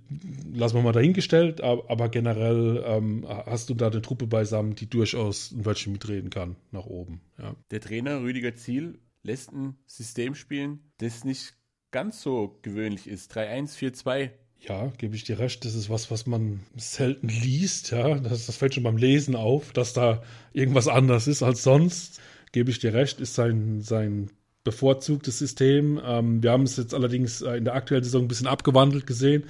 lassen 0.54 0.76
wir 0.76 0.82
mal 0.82 0.92
dahingestellt, 0.92 1.62
aber, 1.62 1.90
aber 1.90 2.10
generell 2.10 2.84
ähm, 2.86 3.26
hast 3.26 3.70
du 3.70 3.74
da 3.74 3.88
eine 3.88 4.02
Truppe 4.02 4.28
beisammen, 4.28 4.76
die 4.76 4.90
durchaus 4.90 5.54
ein 5.54 5.66
Wörtchen 5.66 5.94
mitreden 5.94 6.30
kann 6.30 6.58
nach 6.72 6.88
oben. 6.88 7.22
Ja. 7.38 7.56
Der 7.72 7.80
Trainer 7.80 8.22
Rüdiger 8.22 8.54
Ziel 8.54 9.00
lässt 9.24 9.54
ein 9.54 9.78
System 9.86 10.36
spielen, 10.36 10.92
das 10.98 11.24
nicht 11.24 11.56
ganz 11.92 12.22
so 12.22 12.60
gewöhnlich 12.64 13.08
ist. 13.08 13.34
3-1-4-2 13.34 14.32
ja, 14.60 14.92
gebe 14.98 15.16
ich 15.16 15.24
dir 15.24 15.40
recht. 15.40 15.66
Das 15.66 15.76
ist 15.76 15.90
was, 15.90 16.12
was 16.12 16.26
man 16.26 16.62
selten 16.76 17.30
liest. 17.30 17.92
Ja, 17.92 18.16
das, 18.20 18.46
das 18.46 18.58
fällt 18.58 18.74
schon 18.74 18.84
beim 18.84 18.98
Lesen 18.98 19.36
auf, 19.36 19.72
dass 19.74 19.94
da 19.94 20.22
irgendwas 20.54 20.88
anders 20.88 21.28
ist 21.28 21.44
als 21.44 21.64
sonst. 21.64 22.20
Gebe 22.52 22.72
ich 22.72 22.80
dir 22.80 22.94
recht, 22.94 23.20
ist 23.20 23.36
sein, 23.36 23.82
sein 23.82 24.30
bevorzugtes 24.64 25.40
System. 25.40 26.02
Ähm, 26.04 26.44
wir 26.44 26.52
haben 26.52 26.64
es 26.64 26.78
jetzt 26.78 26.94
allerdings 26.94 27.42
äh, 27.42 27.56
in 27.58 27.66
der 27.66 27.76
aktuellen 27.76 28.04
Saison 28.04 28.24
ein 28.24 28.28
bisschen 28.28 28.48
abgewandelt 28.48 29.08
gesehen. 29.08 29.46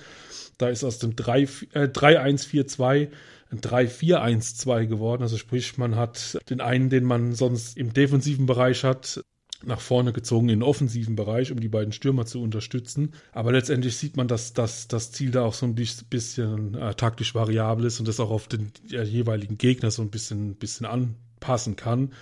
Da 0.57 0.69
ist 0.69 0.83
aus 0.83 0.99
dem 0.99 1.15
3-1-4-2 1.15 2.95
äh, 2.95 3.09
ein 3.49 3.61
3-4-1-2 3.61 4.85
geworden. 4.85 5.23
Also 5.23 5.37
sprich, 5.37 5.77
man 5.77 5.95
hat 5.95 6.37
den 6.49 6.61
einen, 6.61 6.89
den 6.89 7.03
man 7.03 7.33
sonst 7.33 7.77
im 7.77 7.93
defensiven 7.93 8.45
Bereich 8.45 8.83
hat, 8.83 9.21
nach 9.65 9.81
vorne 9.81 10.13
gezogen 10.13 10.49
in 10.49 10.59
den 10.59 10.63
offensiven 10.63 11.15
Bereich, 11.15 11.51
um 11.51 11.59
die 11.59 11.69
beiden 11.69 11.91
Stürmer 11.91 12.25
zu 12.25 12.41
unterstützen. 12.41 13.13
Aber 13.31 13.51
letztendlich 13.51 13.97
sieht 13.97 14.17
man, 14.17 14.27
dass, 14.27 14.53
dass 14.53 14.87
das 14.87 15.11
Ziel 15.11 15.31
da 15.31 15.43
auch 15.43 15.53
so 15.53 15.65
ein 15.65 15.75
bisschen 15.75 16.75
äh, 16.75 16.93
taktisch 16.93 17.33
variabel 17.33 17.85
ist 17.85 17.99
und 17.99 18.07
das 18.07 18.19
auch 18.19 18.29
auf 18.29 18.47
den 18.47 18.71
äh, 18.91 19.03
jeweiligen 19.03 19.57
Gegner 19.57 19.91
so 19.91 20.01
ein 20.01 20.09
bisschen, 20.09 20.55
bisschen 20.55 20.85
anpassen 20.85 21.75
kann. 21.75 22.13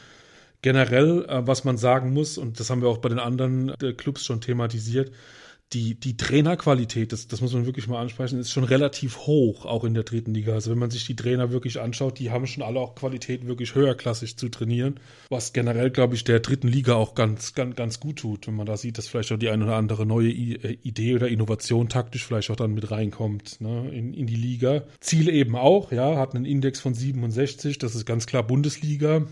Generell, 0.62 1.26
äh, 1.28 1.46
was 1.46 1.64
man 1.64 1.78
sagen 1.78 2.14
muss, 2.14 2.38
und 2.38 2.60
das 2.60 2.70
haben 2.70 2.82
wir 2.82 2.90
auch 2.90 3.00
bei 3.00 3.10
den 3.10 3.20
anderen 3.20 3.70
äh, 3.82 3.94
Clubs 3.94 4.26
schon 4.26 4.42
thematisiert, 4.42 5.12
die, 5.74 6.00
die 6.00 6.16
Trainerqualität, 6.16 7.12
das, 7.12 7.28
das 7.28 7.42
muss 7.42 7.54
man 7.54 7.66
wirklich 7.66 7.88
mal 7.88 8.00
ansprechen, 8.00 8.40
ist 8.40 8.52
schon 8.52 8.64
relativ 8.64 9.18
hoch, 9.20 9.66
auch 9.66 9.84
in 9.84 9.94
der 9.94 10.04
dritten 10.04 10.34
Liga. 10.34 10.54
Also 10.54 10.72
wenn 10.72 10.78
man 10.78 10.92
sich 10.92 11.06
die 11.06 11.16
Trainer 11.16 11.52
wirklich 11.52 11.82
anschaut, 11.82 12.20
die 12.20 12.30
haben 12.30 12.46
schon 12.46 12.64
alle 12.64 12.80
auch 12.80 12.96
Qualität, 12.96 13.46
wirklich 13.48 13.74
höherklassig 13.74 14.38
zu 14.38 14.50
trainieren, 14.50 15.00
was 15.30 15.54
generell, 15.54 15.90
glaube 15.90 16.16
ich, 16.16 16.24
der 16.24 16.40
dritten 16.40 16.68
Liga 16.68 16.94
auch 16.94 17.16
ganz, 17.16 17.56
ganz, 17.56 17.76
ganz 17.76 18.00
gut 18.00 18.18
tut, 18.20 18.48
wenn 18.48 18.56
man 18.56 18.68
da 18.68 18.78
sieht, 18.78 18.98
dass 18.98 19.08
vielleicht 19.08 19.32
auch 19.32 19.40
die 19.40 19.50
eine 19.50 19.66
oder 19.66 19.76
andere 19.76 20.06
neue 20.06 20.30
äh, 20.30 20.78
Idee 20.84 21.16
oder 21.16 21.28
Innovation 21.28 21.90
taktisch 21.90 22.26
vielleicht 22.26 22.52
auch 22.52 22.56
dann 22.56 22.74
mit 22.74 22.92
reinkommt 22.92 23.60
ne, 23.60 23.90
in, 23.92 24.14
in 24.14 24.28
die 24.28 24.36
Liga. 24.36 24.84
Ziel 25.00 25.30
eben 25.30 25.56
auch, 25.56 25.92
ja, 25.92 26.18
hat 26.18 26.36
einen 26.36 26.46
Index 26.46 26.80
von 26.80 26.94
67, 26.94 27.80
das 27.80 27.96
ist 27.96 28.06
ganz 28.06 28.28
klar 28.28 28.44
Bundesliga. 28.44 29.24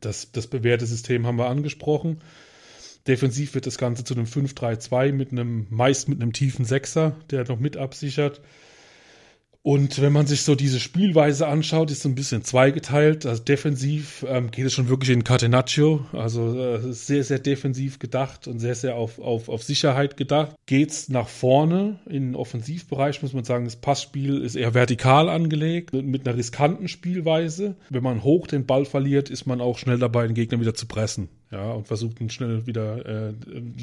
Das, 0.00 0.32
das 0.32 0.46
bewährte 0.46 0.86
System 0.86 1.26
haben 1.26 1.36
wir 1.36 1.48
angesprochen. 1.48 2.22
Defensiv 3.06 3.54
wird 3.54 3.66
das 3.66 3.78
Ganze 3.78 4.04
zu 4.04 4.14
einem 4.14 4.26
5-3-2 4.26 5.12
mit 5.12 5.32
einem, 5.32 5.66
meist 5.70 6.08
mit 6.08 6.22
einem 6.22 6.32
tiefen 6.32 6.64
Sechser, 6.64 7.16
der 7.30 7.44
noch 7.46 7.58
mit 7.58 7.76
absichert. 7.76 8.40
Und 9.66 10.02
wenn 10.02 10.12
man 10.12 10.26
sich 10.26 10.42
so 10.42 10.54
diese 10.54 10.78
Spielweise 10.78 11.46
anschaut, 11.46 11.90
ist 11.90 12.02
so 12.02 12.08
ein 12.10 12.14
bisschen 12.14 12.44
zweigeteilt. 12.44 13.24
Also 13.24 13.42
defensiv 13.42 14.22
ähm, 14.28 14.50
geht 14.50 14.66
es 14.66 14.74
schon 14.74 14.90
wirklich 14.90 15.08
in 15.08 15.24
Catenaccio, 15.24 16.04
also 16.12 16.54
äh, 16.54 16.92
sehr, 16.92 17.24
sehr 17.24 17.38
defensiv 17.38 17.98
gedacht 17.98 18.46
und 18.46 18.58
sehr, 18.58 18.74
sehr 18.74 18.94
auf, 18.94 19.18
auf, 19.18 19.48
auf 19.48 19.62
Sicherheit 19.62 20.18
gedacht. 20.18 20.54
Geht's 20.66 21.08
nach 21.08 21.28
vorne 21.28 21.98
in 22.04 22.32
den 22.32 22.36
Offensivbereich, 22.36 23.22
muss 23.22 23.32
man 23.32 23.44
sagen, 23.44 23.64
das 23.64 23.76
Passspiel 23.76 24.42
ist 24.42 24.54
eher 24.54 24.74
vertikal 24.74 25.30
angelegt, 25.30 25.94
mit 25.94 26.28
einer 26.28 26.36
riskanten 26.36 26.86
Spielweise. 26.86 27.74
Wenn 27.88 28.02
man 28.02 28.22
hoch 28.22 28.46
den 28.46 28.66
Ball 28.66 28.84
verliert, 28.84 29.30
ist 29.30 29.46
man 29.46 29.62
auch 29.62 29.78
schnell 29.78 29.98
dabei, 29.98 30.26
den 30.26 30.34
Gegner 30.34 30.60
wieder 30.60 30.74
zu 30.74 30.84
pressen 30.84 31.30
ja, 31.54 31.70
und 31.70 31.86
versucht 31.86 32.20
einen 32.20 32.30
schnell 32.30 32.66
wieder 32.66 33.06
äh, 33.06 33.32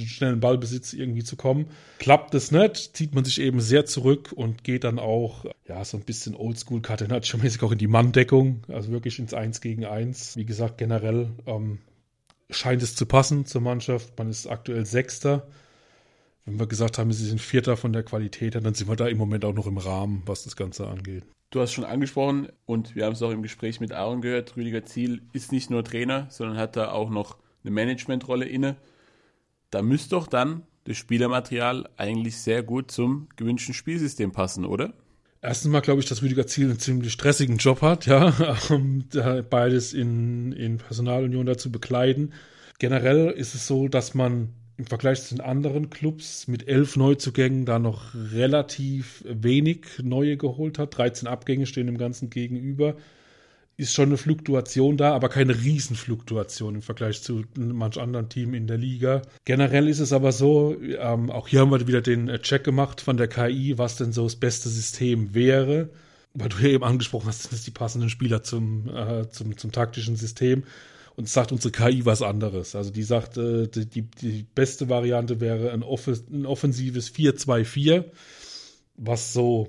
schnellen 0.06 0.42
Ballbesitz 0.42 0.92
irgendwie 0.92 1.24
zu 1.24 1.38
kommen. 1.38 1.68
Klappt 2.00 2.36
es 2.36 2.52
nicht, 2.52 2.98
zieht 2.98 3.16
man 3.16 3.24
sich 3.24 3.40
eben 3.40 3.62
sehr 3.62 3.86
zurück 3.86 4.34
und 4.36 4.66
geht 4.66 4.84
dann 4.84 5.00
auch, 5.00 5.46
ja, 5.68 5.84
so 5.86 5.96
ein 5.96 6.04
bisschen 6.04 6.36
oldschool 6.36 6.82
Catenaccio-mäßig 6.82 7.64
auch 7.64 7.72
in 7.72 7.78
die 7.78 7.88
Manndeckung, 7.88 8.64
also 8.68 8.92
wirklich 8.92 9.20
ins 9.20 9.34
Eins 9.34 9.62
gegen 9.62 9.86
Eins. 9.86 10.36
Wie 10.36 10.44
gesagt, 10.44 10.80
generell 10.80 11.30
ähm, 11.46 11.80
scheint 12.50 12.84
es 12.84 12.94
zu 12.94 13.06
passen 13.06 13.46
zur 13.46 13.62
Mannschaft. 13.62 14.20
Man 14.20 14.30
ist 14.30 14.48
aktuell 14.48 14.86
Sechster. 14.86 15.48
Wenn 16.44 16.60
wir 16.60 16.68
gesagt 16.68 16.98
haben, 16.98 17.14
sie 17.14 17.26
sind 17.26 17.40
Vierter 17.40 17.78
von 17.78 17.94
der 17.94 18.04
Qualität, 18.04 18.56
dann 18.56 18.74
sind 18.74 18.90
wir 18.90 18.98
da 18.98 19.08
im 19.08 19.18
Moment 19.18 19.46
auch 19.46 19.54
noch 19.54 19.68
im 19.68 19.78
Rahmen, 19.78 20.24
was 20.26 20.44
das 20.44 20.58
Ganze 20.58 20.88
angeht. 20.88 21.24
Du 21.52 21.62
hast 21.62 21.72
schon 21.72 21.86
angesprochen 21.86 22.50
und 22.66 22.96
wir 22.96 23.06
haben 23.06 23.14
es 23.14 23.22
auch 23.22 23.32
im 23.32 23.44
Gespräch 23.44 23.80
mit 23.80 23.94
Aaron 23.94 24.22
gehört, 24.22 24.58
Rüdiger 24.58 24.86
Ziel 24.86 25.22
ist 25.32 25.54
nicht 25.54 25.70
nur 25.70 25.86
Trainer, 25.86 26.28
sondern 26.30 26.58
hat 26.58 26.76
da 26.76 26.92
auch 26.92 27.10
noch 27.10 27.38
eine 27.64 27.72
Managementrolle 27.72 28.46
inne. 28.46 28.78
Da 29.70 29.82
müsste 29.82 30.12
doch 30.12 30.28
dann 30.28 30.64
das 30.86 30.98
Spielermaterial 30.98 31.90
eigentlich 31.98 32.38
sehr 32.38 32.64
gut 32.64 32.92
zum 32.92 33.30
gewünschten 33.36 33.74
Spielsystem 33.74 34.32
passen, 34.32 34.66
oder? 34.66 34.94
Erstens 35.42 35.72
mal 35.72 35.82
glaube 35.82 36.02
ich, 36.02 36.08
dass 36.08 36.22
Rüdiger 36.22 36.46
Ziel 36.46 36.70
einen 36.70 36.80
ziemlich 36.80 37.14
stressigen 37.14 37.58
Job 37.58 37.82
hat, 37.82 38.06
ja, 38.06 38.32
beides 39.50 39.94
in, 39.94 40.52
in 40.52 40.78
Personalunion 40.78 41.46
dazu 41.46 41.72
bekleiden. 41.72 42.34
Generell 42.78 43.30
ist 43.30 43.56
es 43.56 43.68
so, 43.68 43.88
dass 43.88 44.14
man 44.14 44.50
im 44.78 44.86
Vergleich 44.86 45.22
zu 45.22 45.36
den 45.36 45.42
anderen 45.42 45.90
Clubs 45.90 46.48
mit 46.48 46.68
elf 46.68 46.96
Neuzugängen 46.96 47.66
da 47.66 47.78
noch 47.78 48.14
relativ 48.14 49.24
wenig 49.28 49.86
neue 50.02 50.38
geholt 50.38 50.80
hat. 50.80 50.98
13 50.98 51.28
Abgänge 51.28 51.68
stehen 51.68 51.88
dem 51.88 51.98
Ganzen 51.98 52.30
gegenüber 52.30 52.96
ist 53.82 53.94
schon 53.94 54.10
eine 54.10 54.18
Fluktuation 54.18 54.96
da, 54.96 55.14
aber 55.14 55.28
keine 55.28 55.60
Riesenfluktuation 55.60 56.76
im 56.76 56.82
Vergleich 56.84 57.24
zu 57.24 57.44
manch 57.58 58.00
anderen 58.00 58.30
Team 58.30 58.54
in 58.54 58.68
der 58.68 58.78
Liga. 58.78 59.24
Generell 59.44 59.88
ist 59.88 60.00
es 60.00 60.14
aber 60.14 60.32
so, 60.32 60.80
ähm, 60.80 61.32
auch 61.32 61.48
hier 61.48 61.62
haben 61.62 61.72
wir 61.72 61.88
wieder 61.88 62.02
den 62.02 62.30
äh, 62.30 62.40
Check 62.40 62.64
gemacht 62.64 63.02
von 63.02 63.18
der 63.18 63.28
KI, 63.28 63.80
was 63.80 63.98
denn 63.98 64.14
so 64.14 64.24
das 64.24 64.36
beste 64.36 64.70
System 64.70 65.34
wäre. 65.34 65.90
Weil 66.36 66.50
du 66.50 66.58
ja 66.60 66.70
eben 66.70 66.84
angesprochen 66.84 67.28
hast, 67.28 67.42
sind 67.42 67.54
das 67.54 67.64
die 67.64 67.72
passenden 67.72 68.10
Spieler 68.10 68.44
zum, 68.44 68.88
äh, 68.88 69.28
zum, 69.30 69.58
zum 69.58 69.72
taktischen 69.72 70.16
System. 70.16 70.64
Und 71.16 71.28
sagt 71.28 71.52
unsere 71.52 71.72
KI 71.72 72.06
was 72.06 72.22
anderes. 72.22 72.76
Also 72.76 72.92
die 72.92 73.04
sagt, 73.04 73.38
äh, 73.38 73.68
die, 73.68 74.04
die 74.04 74.46
beste 74.56 74.90
Variante 74.90 75.42
wäre 75.42 75.72
ein, 75.72 75.84
off 75.84 76.08
ein 76.08 76.46
offensives 76.46 77.12
4-2-4, 77.14 78.06
was 78.96 79.34
so 79.34 79.68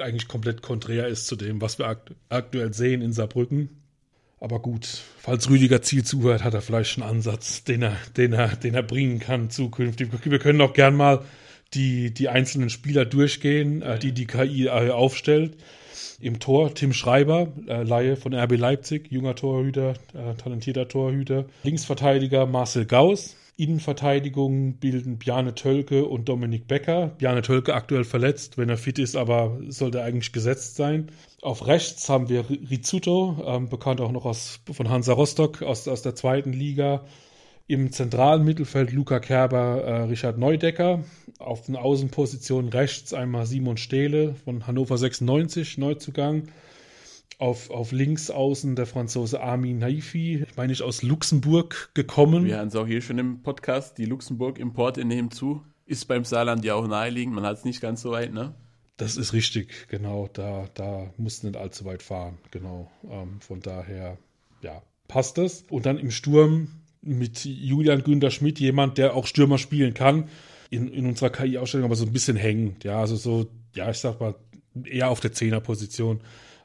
eigentlich 0.00 0.28
komplett 0.28 0.62
konträr 0.62 1.08
ist 1.08 1.26
zu 1.26 1.36
dem, 1.36 1.60
was 1.60 1.78
wir 1.78 1.86
akt 1.86 2.12
aktuell 2.28 2.72
sehen 2.74 3.02
in 3.02 3.12
Saarbrücken. 3.12 3.80
Aber 4.40 4.60
gut, 4.60 4.86
falls 5.18 5.50
Rüdiger 5.50 5.82
Ziel 5.82 6.02
zuhört, 6.02 6.44
hat 6.44 6.54
er 6.54 6.62
vielleicht 6.62 6.98
einen 6.98 7.08
Ansatz, 7.08 7.62
den 7.64 7.82
er, 7.82 7.96
den 8.16 8.32
er, 8.32 8.56
den 8.56 8.74
er 8.74 8.82
bringen 8.82 9.18
kann 9.18 9.50
zukünftig. 9.50 10.08
Wir 10.24 10.38
können 10.38 10.60
auch 10.62 10.72
gern 10.72 10.96
mal 10.96 11.24
die, 11.74 12.12
die 12.12 12.28
einzelnen 12.28 12.70
Spieler 12.70 13.04
durchgehen, 13.04 13.82
äh, 13.82 13.98
die 13.98 14.12
die 14.12 14.26
KI 14.26 14.66
äh, 14.66 14.90
aufstellt. 14.90 15.56
Im 16.20 16.38
Tor 16.38 16.74
Tim 16.74 16.92
Schreiber, 16.92 17.48
äh, 17.66 17.82
Laie 17.82 18.16
von 18.16 18.34
RB 18.34 18.56
Leipzig, 18.56 19.10
junger 19.10 19.34
Torhüter, 19.34 19.94
äh, 20.14 20.34
talentierter 20.36 20.88
Torhüter. 20.88 21.44
Linksverteidiger 21.62 22.46
Marcel 22.46 22.86
Gauss, 22.86 23.36
Innenverteidigung 23.60 24.78
bilden 24.78 25.18
Bjarne 25.18 25.54
Tölke 25.54 26.06
und 26.06 26.28
Dominik 26.28 26.66
Becker. 26.66 27.08
Bjarne 27.18 27.42
Tölke 27.42 27.74
aktuell 27.74 28.04
verletzt, 28.04 28.56
wenn 28.56 28.70
er 28.70 28.78
fit 28.78 28.98
ist, 28.98 29.16
aber 29.16 29.58
sollte 29.68 30.02
eigentlich 30.02 30.32
gesetzt 30.32 30.76
sein. 30.76 31.10
Auf 31.42 31.66
rechts 31.66 32.08
haben 32.08 32.30
wir 32.30 32.46
Rizzuto, 32.48 33.36
ähm, 33.46 33.68
bekannt 33.68 34.00
auch 34.00 34.12
noch 34.12 34.24
aus, 34.24 34.60
von 34.72 34.88
Hansa 34.88 35.12
Rostock 35.12 35.62
aus, 35.62 35.86
aus 35.88 36.00
der 36.02 36.14
zweiten 36.14 36.54
Liga. 36.54 37.04
Im 37.66 37.92
zentralen 37.92 38.44
Mittelfeld 38.44 38.92
Luca 38.92 39.20
Kerber, 39.20 39.84
äh, 39.84 40.02
Richard 40.04 40.38
Neudecker. 40.38 41.04
Auf 41.38 41.62
den 41.62 41.76
Außenpositionen 41.76 42.70
rechts 42.70 43.12
einmal 43.12 43.46
Simon 43.46 43.76
Stehle 43.76 44.34
von 44.44 44.66
Hannover 44.66 44.96
96, 44.96 45.78
Neuzugang 45.78 46.48
auf, 47.40 47.70
auf 47.70 47.90
links 47.90 48.30
außen 48.30 48.76
der 48.76 48.86
Franzose 48.86 49.40
Armin 49.40 49.78
Naifi, 49.78 50.44
ich 50.46 50.56
meine 50.56 50.72
ich 50.72 50.82
aus 50.82 51.02
Luxemburg 51.02 51.90
gekommen. 51.94 52.44
Wir 52.44 52.58
haben 52.58 52.68
es 52.68 52.76
auch 52.76 52.86
hier 52.86 53.00
schon 53.00 53.18
im 53.18 53.42
Podcast, 53.42 53.96
die 53.96 54.04
Luxemburg-Importe 54.04 55.04
nehmen 55.04 55.30
zu. 55.30 55.62
ist 55.86 56.06
beim 56.06 56.24
Saarland 56.24 56.64
ja 56.64 56.74
auch 56.74 56.86
naheliegend. 56.86 57.34
Man 57.34 57.44
hat 57.44 57.56
es 57.56 57.64
nicht 57.64 57.80
ganz 57.80 58.02
so 58.02 58.10
weit, 58.10 58.32
ne? 58.32 58.54
Das 58.98 59.16
ist 59.16 59.32
richtig, 59.32 59.88
genau. 59.88 60.28
Da, 60.30 60.68
da 60.74 61.10
mussten 61.16 61.46
nicht 61.46 61.58
allzu 61.58 61.86
weit 61.86 62.02
fahren, 62.02 62.36
genau. 62.50 62.90
Ähm, 63.10 63.40
von 63.40 63.60
daher, 63.60 64.18
ja, 64.60 64.82
passt 65.08 65.38
das. 65.38 65.64
Und 65.70 65.86
dann 65.86 65.98
im 65.98 66.10
Sturm 66.10 66.68
mit 67.00 67.46
Julian 67.46 68.04
Günther 68.04 68.30
Schmidt, 68.30 68.60
jemand, 68.60 68.98
der 68.98 69.14
auch 69.14 69.26
Stürmer 69.26 69.56
spielen 69.56 69.94
kann, 69.94 70.28
in, 70.68 70.88
in 70.88 71.06
unserer 71.06 71.30
KI-Ausstellung 71.30 71.86
aber 71.86 71.96
so 71.96 72.04
ein 72.04 72.12
bisschen 72.12 72.36
hängend. 72.36 72.84
Ja, 72.84 73.00
also 73.00 73.16
so, 73.16 73.46
ja, 73.74 73.90
ich 73.90 73.96
sag 73.96 74.20
mal, 74.20 74.34
eher 74.84 75.08
auf 75.08 75.20
der 75.20 75.32
Zehnerposition 75.32 76.20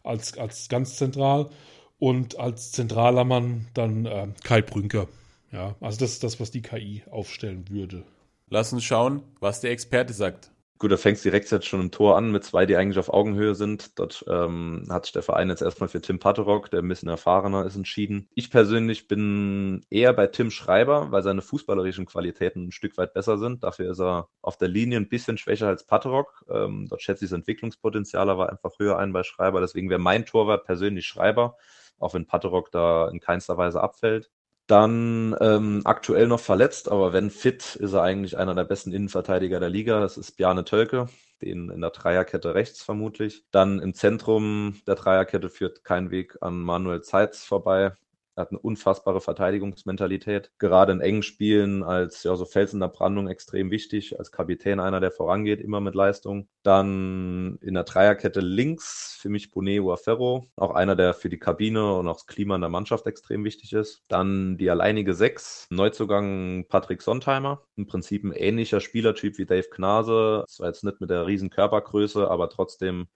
als, 0.05 0.37
als 0.37 0.69
ganz 0.69 0.95
zentral. 0.95 1.49
Und 1.97 2.37
als 2.37 2.71
zentraler 2.71 3.23
Mann 3.23 3.67
dann 3.73 4.05
äh, 4.05 4.27
Kai 4.43 4.61
Brünker. 4.61 5.07
Ja, 5.51 5.75
also 5.79 5.99
das 5.99 6.11
ist 6.11 6.23
das, 6.23 6.39
was 6.41 6.51
die 6.51 6.61
KI 6.61 7.03
aufstellen 7.09 7.69
würde. 7.69 8.03
Lass 8.49 8.73
uns 8.73 8.83
schauen, 8.83 9.23
was 9.39 9.61
der 9.61 9.71
Experte 9.71 10.13
sagt. 10.13 10.51
Gut, 10.77 10.91
da 10.91 10.97
fängst 10.97 11.23
direkt 11.23 11.49
jetzt 11.51 11.67
schon 11.67 11.79
im 11.79 11.91
Tor 11.91 12.17
an 12.17 12.31
mit 12.33 12.43
zwei, 12.43 12.65
die 12.65 12.75
eigentlich 12.75 12.99
auf 12.99 13.07
Augenhöhe 13.07 13.55
sind. 13.55 13.97
Dort 13.97 14.25
ähm, 14.27 14.85
hat 14.89 15.05
sich 15.05 15.13
der 15.13 15.23
Verein 15.23 15.47
jetzt 15.47 15.61
erstmal 15.61 15.87
für 15.87 16.01
Tim 16.01 16.19
Patterock, 16.19 16.69
der 16.69 16.81
ein 16.81 16.87
bisschen 16.89 17.07
erfahrener 17.07 17.65
ist, 17.65 17.77
entschieden. 17.77 18.27
Ich 18.35 18.51
persönlich 18.51 19.07
bin 19.07 19.85
eher 19.89 20.11
bei 20.11 20.27
Tim 20.27 20.51
Schreiber, 20.51 21.11
weil 21.11 21.23
seine 21.23 21.41
fußballerischen 21.41 22.05
Qualitäten 22.05 22.67
ein 22.67 22.71
Stück 22.73 22.97
weit 22.97 23.13
besser 23.13 23.37
sind. 23.37 23.63
Dafür 23.63 23.89
ist 23.89 24.01
er 24.01 24.27
auf 24.41 24.57
der 24.57 24.67
Linie 24.67 24.97
ein 24.99 25.07
bisschen 25.07 25.37
schwächer 25.37 25.67
als 25.67 25.85
Patterock. 25.85 26.43
Ähm, 26.49 26.87
dort 26.89 27.01
schätze 27.01 27.23
ich 27.23 27.31
das 27.31 27.37
Entwicklungspotenzial 27.37 28.29
aber 28.29 28.49
einfach 28.49 28.77
höher 28.77 28.97
ein 28.97 29.13
bei 29.13 29.23
Schreiber. 29.23 29.61
Deswegen 29.61 29.89
wäre 29.89 29.99
mein 30.01 30.25
Torwart 30.25 30.65
persönlich 30.65 31.05
Schreiber, 31.07 31.55
auch 31.99 32.13
wenn 32.13 32.27
Patterock 32.27 32.69
da 32.71 33.07
in 33.07 33.21
keinster 33.21 33.57
Weise 33.57 33.79
abfällt. 33.79 34.29
Dann 34.67 35.35
ähm, 35.41 35.81
aktuell 35.85 36.27
noch 36.27 36.39
verletzt, 36.39 36.89
aber 36.89 37.13
wenn 37.13 37.29
fit, 37.29 37.75
ist 37.75 37.93
er 37.93 38.01
eigentlich 38.01 38.37
einer 38.37 38.55
der 38.55 38.63
besten 38.63 38.91
Innenverteidiger 38.93 39.59
der 39.59 39.69
Liga. 39.69 39.99
Das 39.99 40.17
ist 40.17 40.37
Bjarne 40.37 40.65
Tölke, 40.65 41.07
den 41.41 41.69
in 41.69 41.81
der 41.81 41.91
Dreierkette 41.91 42.55
rechts 42.55 42.81
vermutlich. 42.81 43.45
Dann 43.51 43.79
im 43.79 43.93
Zentrum 43.93 44.81
der 44.87 44.95
Dreierkette 44.95 45.49
führt 45.49 45.83
kein 45.83 46.09
Weg 46.09 46.37
an 46.41 46.57
Manuel 46.57 47.01
Zeitz 47.01 47.43
vorbei. 47.43 47.93
Er 48.35 48.41
hat 48.41 48.51
eine 48.51 48.59
unfassbare 48.59 49.21
Verteidigungsmentalität. 49.21 50.51
Gerade 50.59 50.91
in 50.91 50.99
engen 50.99 51.23
Spielen 51.23 51.83
als 51.83 52.23
ja, 52.23 52.35
so 52.35 52.43
Fels 52.45 52.73
in 52.73 52.81
der 52.81 52.89
Brandung 52.89 53.29
extrem 53.29 53.71
wichtig. 53.71 54.19
Als 54.19 54.31
Kapitän 54.31 54.81
einer, 54.81 54.99
der 54.99 55.11
vorangeht, 55.11 55.61
immer 55.61 55.79
mit 55.79 55.95
Leistung. 55.95 56.49
Dann 56.61 57.57
in 57.61 57.73
der 57.75 57.83
Dreierkette 57.83 58.41
links 58.41 59.17
für 59.21 59.29
mich 59.29 59.51
Bonet 59.51 59.81
Ferro. 60.03 60.47
Auch 60.57 60.71
einer, 60.71 60.97
der 60.97 61.13
für 61.13 61.29
die 61.29 61.39
Kabine 61.39 61.93
und 61.93 62.07
auch 62.09 62.15
das 62.15 62.27
Klima 62.27 62.55
in 62.55 62.61
der 62.61 62.69
Mannschaft 62.69 63.07
extrem 63.07 63.45
wichtig 63.45 63.71
ist. 63.71 64.03
Dann 64.09 64.57
die 64.57 64.69
alleinige 64.69 65.13
Sechs. 65.13 65.67
Neuzugang 65.69 66.65
Patrick 66.67 67.01
Sontheimer. 67.01 67.61
Im 67.77 67.87
Prinzip 67.87 68.25
ein 68.25 68.33
ähnlicher 68.33 68.81
Spielertyp 68.81 69.37
wie 69.37 69.45
Dave 69.45 69.69
Knase. 69.69 70.43
Zwar 70.49 70.67
jetzt 70.67 70.83
nicht 70.83 70.99
mit 70.99 71.09
der 71.09 71.25
riesen 71.25 71.49
Körpergröße, 71.49 72.29
aber 72.29 72.49
trotzdem 72.49 73.07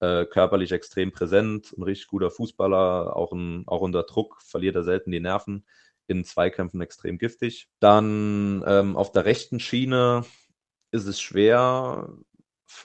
äh, 0.00 0.26
körperlich 0.26 0.72
extrem 0.72 1.12
präsent, 1.12 1.74
ein 1.76 1.82
richtig 1.82 2.08
guter 2.08 2.30
Fußballer, 2.30 3.16
auch, 3.16 3.32
ein, 3.32 3.64
auch 3.66 3.80
unter 3.80 4.02
Druck, 4.02 4.40
verliert 4.42 4.76
er 4.76 4.84
selten 4.84 5.10
die 5.10 5.20
Nerven, 5.20 5.66
in 6.06 6.24
Zweikämpfen 6.24 6.80
extrem 6.80 7.18
giftig. 7.18 7.68
Dann 7.80 8.62
ähm, 8.66 8.96
auf 8.96 9.12
der 9.12 9.24
rechten 9.24 9.60
Schiene 9.60 10.24
ist 10.90 11.06
es 11.06 11.20
schwer. 11.20 12.08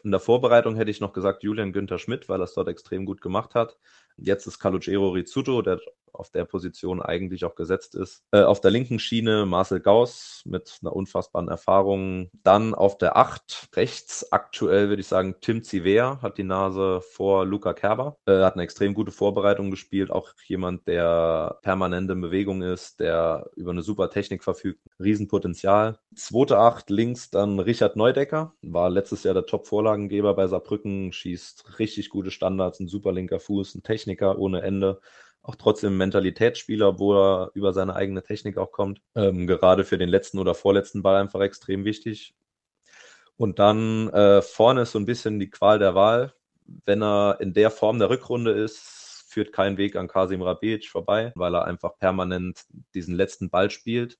In 0.03 0.11
der 0.11 0.19
Vorbereitung 0.19 0.75
hätte 0.75 0.91
ich 0.91 1.01
noch 1.01 1.13
gesagt 1.13 1.43
Julian 1.43 1.73
Günther 1.73 1.99
Schmidt, 1.99 2.29
weil 2.29 2.41
er 2.41 2.45
es 2.45 2.53
dort 2.53 2.67
extrem 2.67 3.05
gut 3.05 3.21
gemacht 3.21 3.55
hat. 3.55 3.77
Jetzt 4.17 4.47
ist 4.47 4.59
Calogero 4.59 5.09
Rizzuto, 5.09 5.61
der 5.61 5.79
auf 6.13 6.29
der 6.29 6.45
Position 6.45 7.01
eigentlich 7.01 7.45
auch 7.45 7.55
gesetzt 7.55 7.95
ist. 7.95 8.23
Äh, 8.31 8.41
auf 8.43 8.61
der 8.61 8.71
linken 8.71 8.99
Schiene 8.99 9.45
Marcel 9.45 9.79
Gauss 9.79 10.43
mit 10.45 10.79
einer 10.81 10.95
unfassbaren 10.95 11.47
Erfahrung. 11.47 12.29
Dann 12.43 12.73
auf 12.73 12.97
der 12.97 13.17
8 13.17 13.69
rechts 13.75 14.31
aktuell 14.31 14.89
würde 14.89 15.01
ich 15.01 15.07
sagen 15.07 15.35
Tim 15.41 15.63
Ziver 15.63 16.21
hat 16.21 16.37
die 16.37 16.43
Nase 16.43 17.01
vor 17.01 17.45
Luca 17.45 17.73
Kerber. 17.73 18.17
Äh, 18.25 18.43
hat 18.43 18.53
eine 18.53 18.63
extrem 18.63 18.93
gute 18.93 19.11
Vorbereitung 19.11 19.71
gespielt. 19.71 20.11
Auch 20.11 20.33
jemand, 20.47 20.87
der 20.87 21.59
permanent 21.61 22.09
in 22.09 22.21
Bewegung 22.21 22.61
ist, 22.61 22.99
der 22.99 23.49
über 23.55 23.71
eine 23.71 23.81
super 23.81 24.09
Technik 24.09 24.43
verfügt. 24.43 24.81
Riesenpotenzial. 24.99 25.99
Zweite 26.15 26.57
8 26.57 26.89
links 26.89 27.29
dann 27.29 27.59
Richard 27.59 27.95
Neudecker. 27.95 28.53
War 28.61 28.89
letztes 28.89 29.23
Jahr 29.23 29.33
der 29.33 29.45
Top-Vorlagengeber 29.45 30.33
bei 30.33 30.47
Saarbrücken. 30.47 31.13
Schießt 31.13 31.79
richtig 31.79 32.09
gute 32.09 32.31
Standards. 32.31 32.79
Ein 32.79 32.87
super 32.87 33.11
linker 33.11 33.39
Fuß. 33.39 33.75
Ein 33.75 33.83
Techniker 33.83 34.37
ohne 34.37 34.61
Ende 34.61 34.99
auch 35.43 35.55
trotzdem 35.55 35.97
Mentalitätsspieler, 35.97 36.99
wo 36.99 37.15
er 37.15 37.51
über 37.53 37.73
seine 37.73 37.95
eigene 37.95 38.23
Technik 38.23 38.57
auch 38.57 38.71
kommt. 38.71 39.01
Ähm, 39.15 39.47
gerade 39.47 39.83
für 39.83 39.97
den 39.97 40.09
letzten 40.09 40.39
oder 40.39 40.53
vorletzten 40.53 41.01
Ball 41.01 41.15
einfach 41.15 41.41
extrem 41.41 41.83
wichtig. 41.85 42.35
Und 43.37 43.57
dann 43.57 44.09
äh, 44.09 44.41
vorne 44.41 44.81
ist 44.81 44.91
so 44.91 44.99
ein 44.99 45.05
bisschen 45.05 45.39
die 45.39 45.49
Qual 45.49 45.79
der 45.79 45.95
Wahl. 45.95 46.33
Wenn 46.85 47.01
er 47.01 47.37
in 47.39 47.53
der 47.53 47.71
Form 47.71 47.97
der 47.97 48.09
Rückrunde 48.09 48.51
ist, 48.51 49.25
führt 49.27 49.51
kein 49.51 49.77
Weg 49.77 49.95
an 49.95 50.07
Kasim 50.07 50.41
Rabic 50.41 50.87
vorbei, 50.87 51.31
weil 51.35 51.55
er 51.55 51.65
einfach 51.65 51.97
permanent 51.97 52.65
diesen 52.93 53.15
letzten 53.15 53.49
Ball 53.49 53.71
spielt, 53.71 54.19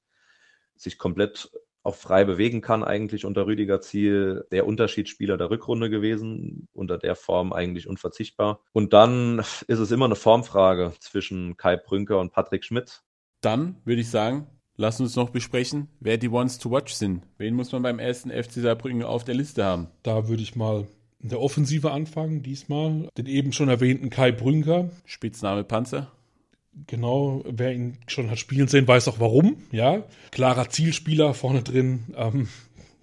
sich 0.76 0.98
komplett 0.98 1.52
auch 1.84 1.96
frei 1.96 2.24
bewegen 2.24 2.62
kann, 2.62 2.84
eigentlich 2.84 3.26
unter 3.26 3.48
Rüdiger 3.48 3.82
Ziel. 3.82 4.46
Der 4.52 4.68
Unterschiedsspieler 4.68 5.38
der 5.38 5.50
Rückrunde 5.50 5.90
gewesen, 5.90 6.68
unter 6.74 6.98
der 6.98 7.16
Form 7.16 7.54
eigentlich 7.54 7.88
unverzichtbar. 7.88 8.62
Und 8.72 8.94
dann 8.94 9.40
ist 9.68 9.80
es 9.80 9.92
immer 9.92 10.06
eine 10.06 10.16
Formfrage 10.16 10.94
zwischen 11.00 11.58
Kai 11.58 11.78
Brünker 11.78 12.20
und 12.20 12.32
Patrick 12.32 12.64
Schmidt. 12.64 13.02
Dann 13.42 13.78
würde 13.86 14.02
ich 14.02 14.10
sagen, 14.10 14.48
lass 14.76 15.00
uns 15.00 15.16
noch 15.16 15.30
besprechen, 15.30 15.88
wer 16.00 16.18
die 16.18 16.30
Ones 16.30 16.60
to 16.60 16.72
Watch 16.72 16.94
sind. 16.94 17.24
Wen 17.38 17.56
muss 17.56 17.72
man 17.72 17.82
beim 17.82 18.00
ersten 18.00 18.30
FC 18.30 18.54
Saarbrücken 18.54 19.04
auf 19.04 19.24
der 19.24 19.36
Liste 19.36 19.64
haben? 19.64 19.88
Da 20.04 20.28
würde 20.28 20.44
ich 20.44 20.56
mal 20.56 20.88
in 21.20 21.30
der 21.30 21.40
Offensive 21.40 21.92
anfangen, 21.92 22.42
diesmal. 22.44 23.08
Den 23.18 23.28
eben 23.28 23.54
schon 23.54 23.70
erwähnten 23.70 24.10
Kai 24.10 24.32
Brünker. 24.32 24.90
Spitzname 25.06 25.64
Panzer. 25.64 26.12
Genau, 26.88 27.44
wer 27.46 27.74
ihn 27.74 27.98
schon 28.08 28.30
hat 28.30 28.40
spielen 28.40 28.68
sehen, 28.68 28.88
weiß 28.88 29.08
auch 29.10 29.20
warum. 29.20 29.58
Ja, 29.72 30.04
klarer 30.32 30.70
Zielspieler 30.70 31.34
vorne 31.34 31.64
drin. 31.64 32.06
Ähm, 32.16 32.48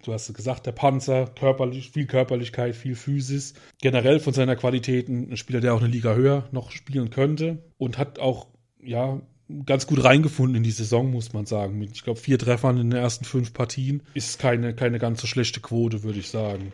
du 0.05 0.13
hast 0.13 0.33
gesagt, 0.33 0.67
der 0.67 0.73
Panzer, 0.73 1.27
körperlich, 1.27 1.91
viel 1.91 2.07
Körperlichkeit, 2.07 2.75
viel 2.75 2.95
Physis. 2.95 3.55
Generell 3.83 4.21
von 4.21 4.33
seiner 4.33 4.57
Qualität 4.57 5.09
ein 5.09 5.37
Spieler, 5.37 5.61
der 5.61 5.75
auch 5.75 5.81
eine 5.81 5.89
Liga 5.89 6.15
höher 6.15 6.49
noch 6.51 6.71
spielen 6.71 7.11
könnte 7.11 7.63
und 7.77 7.99
hat 7.99 8.19
auch, 8.19 8.47
ja, 8.83 9.21
ganz 9.65 9.87
gut 9.87 10.05
reingefunden 10.05 10.57
in 10.57 10.63
die 10.63 10.71
Saison, 10.71 11.11
muss 11.11 11.33
man 11.33 11.47
sagen. 11.47 11.79
Mit, 11.79 11.93
ich 11.93 12.05
glaube, 12.05 12.21
vier 12.21 12.39
Treffern 12.39 12.79
in 12.79 12.91
den 12.91 13.01
ersten 13.01 13.25
fünf 13.25 13.53
Partien 13.53 14.03
ist 14.15 14.39
keine, 14.39 14.75
keine 14.75 14.99
ganz 14.99 15.21
so 15.21 15.27
schlechte 15.27 15.61
Quote, 15.61 16.03
würde 16.03 16.19
ich 16.19 16.29
sagen. 16.29 16.73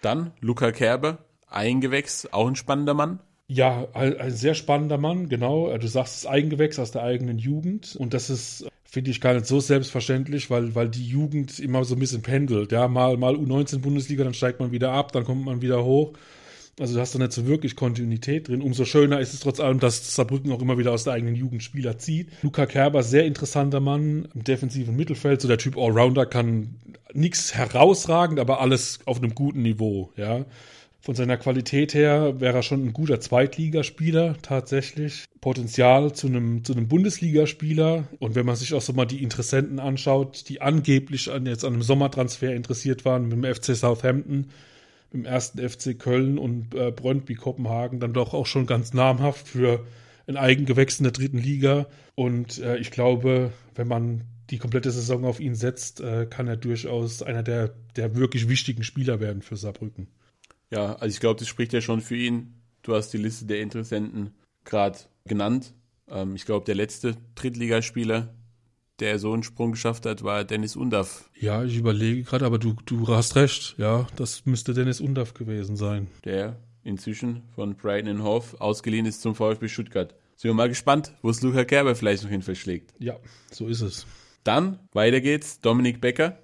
Dann 0.00 0.32
Luca 0.40 0.72
Kerbe, 0.72 1.18
Eingewächs, 1.48 2.28
auch 2.32 2.48
ein 2.48 2.56
spannender 2.56 2.94
Mann. 2.94 3.20
Ja, 3.52 3.86
ein, 3.92 4.30
sehr 4.30 4.54
spannender 4.54 4.96
Mann, 4.96 5.28
genau. 5.28 5.76
Du 5.76 5.86
sagst 5.86 6.16
es 6.16 6.26
Eigengewächs 6.26 6.78
aus 6.78 6.90
der 6.90 7.02
eigenen 7.02 7.38
Jugend. 7.38 7.96
Und 7.96 8.14
das 8.14 8.30
ist, 8.30 8.66
finde 8.84 9.10
ich, 9.10 9.20
gar 9.20 9.34
nicht 9.34 9.46
so 9.46 9.60
selbstverständlich, 9.60 10.48
weil, 10.48 10.74
weil 10.74 10.88
die 10.88 11.06
Jugend 11.06 11.58
immer 11.58 11.84
so 11.84 11.94
ein 11.94 11.98
bisschen 11.98 12.22
pendelt. 12.22 12.72
Ja, 12.72 12.88
mal, 12.88 13.18
mal 13.18 13.34
U19 13.34 13.80
Bundesliga, 13.80 14.24
dann 14.24 14.32
steigt 14.32 14.58
man 14.58 14.72
wieder 14.72 14.92
ab, 14.92 15.12
dann 15.12 15.24
kommt 15.24 15.44
man 15.44 15.60
wieder 15.60 15.84
hoch. 15.84 16.14
Also 16.80 16.94
du 16.94 17.00
hast 17.00 17.14
da 17.14 17.18
nicht 17.18 17.32
so 17.32 17.46
wirklich 17.46 17.76
Kontinuität 17.76 18.48
drin. 18.48 18.62
Umso 18.62 18.86
schöner 18.86 19.20
ist 19.20 19.34
es 19.34 19.40
trotz 19.40 19.60
allem, 19.60 19.78
dass 19.78 20.14
Saarbrücken 20.14 20.50
auch 20.50 20.62
immer 20.62 20.78
wieder 20.78 20.92
aus 20.92 21.04
der 21.04 21.12
eigenen 21.12 21.34
Jugend 21.34 21.62
Spieler 21.62 21.98
zieht. 21.98 22.30
Luca 22.40 22.64
Kerber, 22.64 23.02
sehr 23.02 23.26
interessanter 23.26 23.80
Mann 23.80 24.28
im 24.34 24.44
defensiven 24.44 24.96
Mittelfeld. 24.96 25.42
So 25.42 25.48
der 25.48 25.58
Typ 25.58 25.76
Allrounder 25.76 26.24
kann 26.24 26.76
nichts 27.12 27.54
herausragend, 27.54 28.40
aber 28.40 28.60
alles 28.60 29.00
auf 29.04 29.18
einem 29.18 29.34
guten 29.34 29.60
Niveau, 29.60 30.10
ja. 30.16 30.46
Von 31.04 31.16
seiner 31.16 31.36
Qualität 31.36 31.94
her 31.94 32.40
wäre 32.40 32.58
er 32.58 32.62
schon 32.62 32.84
ein 32.84 32.92
guter 32.92 33.18
Zweitligaspieler 33.18 34.36
tatsächlich. 34.40 35.24
Potenzial 35.40 36.12
zu 36.12 36.28
einem, 36.28 36.62
zu 36.62 36.72
einem 36.74 36.86
Bundesligaspieler. 36.86 38.06
Und 38.20 38.36
wenn 38.36 38.46
man 38.46 38.54
sich 38.54 38.72
auch 38.72 38.80
so 38.80 38.92
mal 38.92 39.04
die 39.04 39.20
Interessenten 39.20 39.80
anschaut, 39.80 40.48
die 40.48 40.60
angeblich 40.60 41.28
an, 41.28 41.44
jetzt 41.46 41.64
an 41.64 41.72
einem 41.72 41.82
Sommertransfer 41.82 42.54
interessiert 42.54 43.04
waren, 43.04 43.28
mit 43.28 43.32
dem 43.32 43.52
FC 43.52 43.74
Southampton, 43.74 44.50
mit 45.10 45.24
dem 45.24 45.24
ersten 45.24 45.58
FC 45.68 45.98
Köln 45.98 46.38
und 46.38 46.72
äh, 46.76 46.92
Brøndby 46.92 47.34
Kopenhagen, 47.34 47.98
dann 47.98 48.12
doch 48.12 48.32
auch 48.32 48.46
schon 48.46 48.66
ganz 48.66 48.94
namhaft 48.94 49.48
für 49.48 49.84
ein 50.28 50.36
Eigengewächs 50.36 51.00
in 51.00 51.02
der 51.02 51.12
dritten 51.12 51.38
Liga. 51.38 51.86
Und 52.14 52.60
äh, 52.60 52.76
ich 52.76 52.92
glaube, 52.92 53.52
wenn 53.74 53.88
man 53.88 54.22
die 54.50 54.58
komplette 54.58 54.92
Saison 54.92 55.24
auf 55.24 55.40
ihn 55.40 55.56
setzt, 55.56 56.00
äh, 56.00 56.26
kann 56.30 56.46
er 56.46 56.56
durchaus 56.56 57.24
einer 57.24 57.42
der, 57.42 57.74
der 57.96 58.14
wirklich 58.14 58.48
wichtigen 58.48 58.84
Spieler 58.84 59.18
werden 59.18 59.42
für 59.42 59.56
Saarbrücken. 59.56 60.06
Ja, 60.72 60.94
also 60.94 61.12
ich 61.12 61.20
glaube, 61.20 61.38
das 61.38 61.48
spricht 61.48 61.72
ja 61.74 61.82
schon 61.82 62.00
für 62.00 62.16
ihn. 62.16 62.54
Du 62.80 62.94
hast 62.94 63.10
die 63.10 63.18
Liste 63.18 63.44
der 63.44 63.60
Interessenten 63.60 64.34
gerade 64.64 64.98
genannt. 65.26 65.74
Ähm, 66.08 66.34
ich 66.34 66.46
glaube, 66.46 66.64
der 66.64 66.74
letzte 66.74 67.16
Drittligaspieler, 67.34 68.34
der 68.98 69.18
so 69.18 69.34
einen 69.34 69.42
Sprung 69.42 69.72
geschafft 69.72 70.06
hat, 70.06 70.24
war 70.24 70.44
Dennis 70.44 70.74
Undaff. 70.74 71.30
Ja, 71.38 71.62
ich 71.62 71.76
überlege 71.76 72.22
gerade, 72.22 72.46
aber 72.46 72.58
du, 72.58 72.74
du 72.86 73.06
hast 73.08 73.36
recht. 73.36 73.74
Ja, 73.76 74.06
das 74.16 74.46
müsste 74.46 74.72
Dennis 74.72 75.00
Undaff 75.00 75.34
gewesen 75.34 75.76
sein. 75.76 76.08
Der 76.24 76.56
inzwischen 76.84 77.42
von 77.54 77.76
Brighton 77.76 78.22
Hove 78.24 78.58
ausgeliehen 78.58 79.04
ist 79.04 79.20
zum 79.20 79.34
VfB 79.34 79.68
Stuttgart. 79.68 80.14
Sind 80.36 80.48
wir 80.48 80.54
mal 80.54 80.70
gespannt, 80.70 81.14
wo 81.20 81.28
es 81.28 81.42
Luca 81.42 81.64
Gerber 81.64 81.94
vielleicht 81.94 82.22
noch 82.22 82.30
hin 82.30 82.42
verschlägt. 82.42 82.94
Ja, 82.98 83.18
so 83.50 83.68
ist 83.68 83.82
es. 83.82 84.06
Dann, 84.42 84.78
weiter 84.92 85.20
geht's, 85.20 85.60
Dominik 85.60 86.00
Becker. 86.00 86.38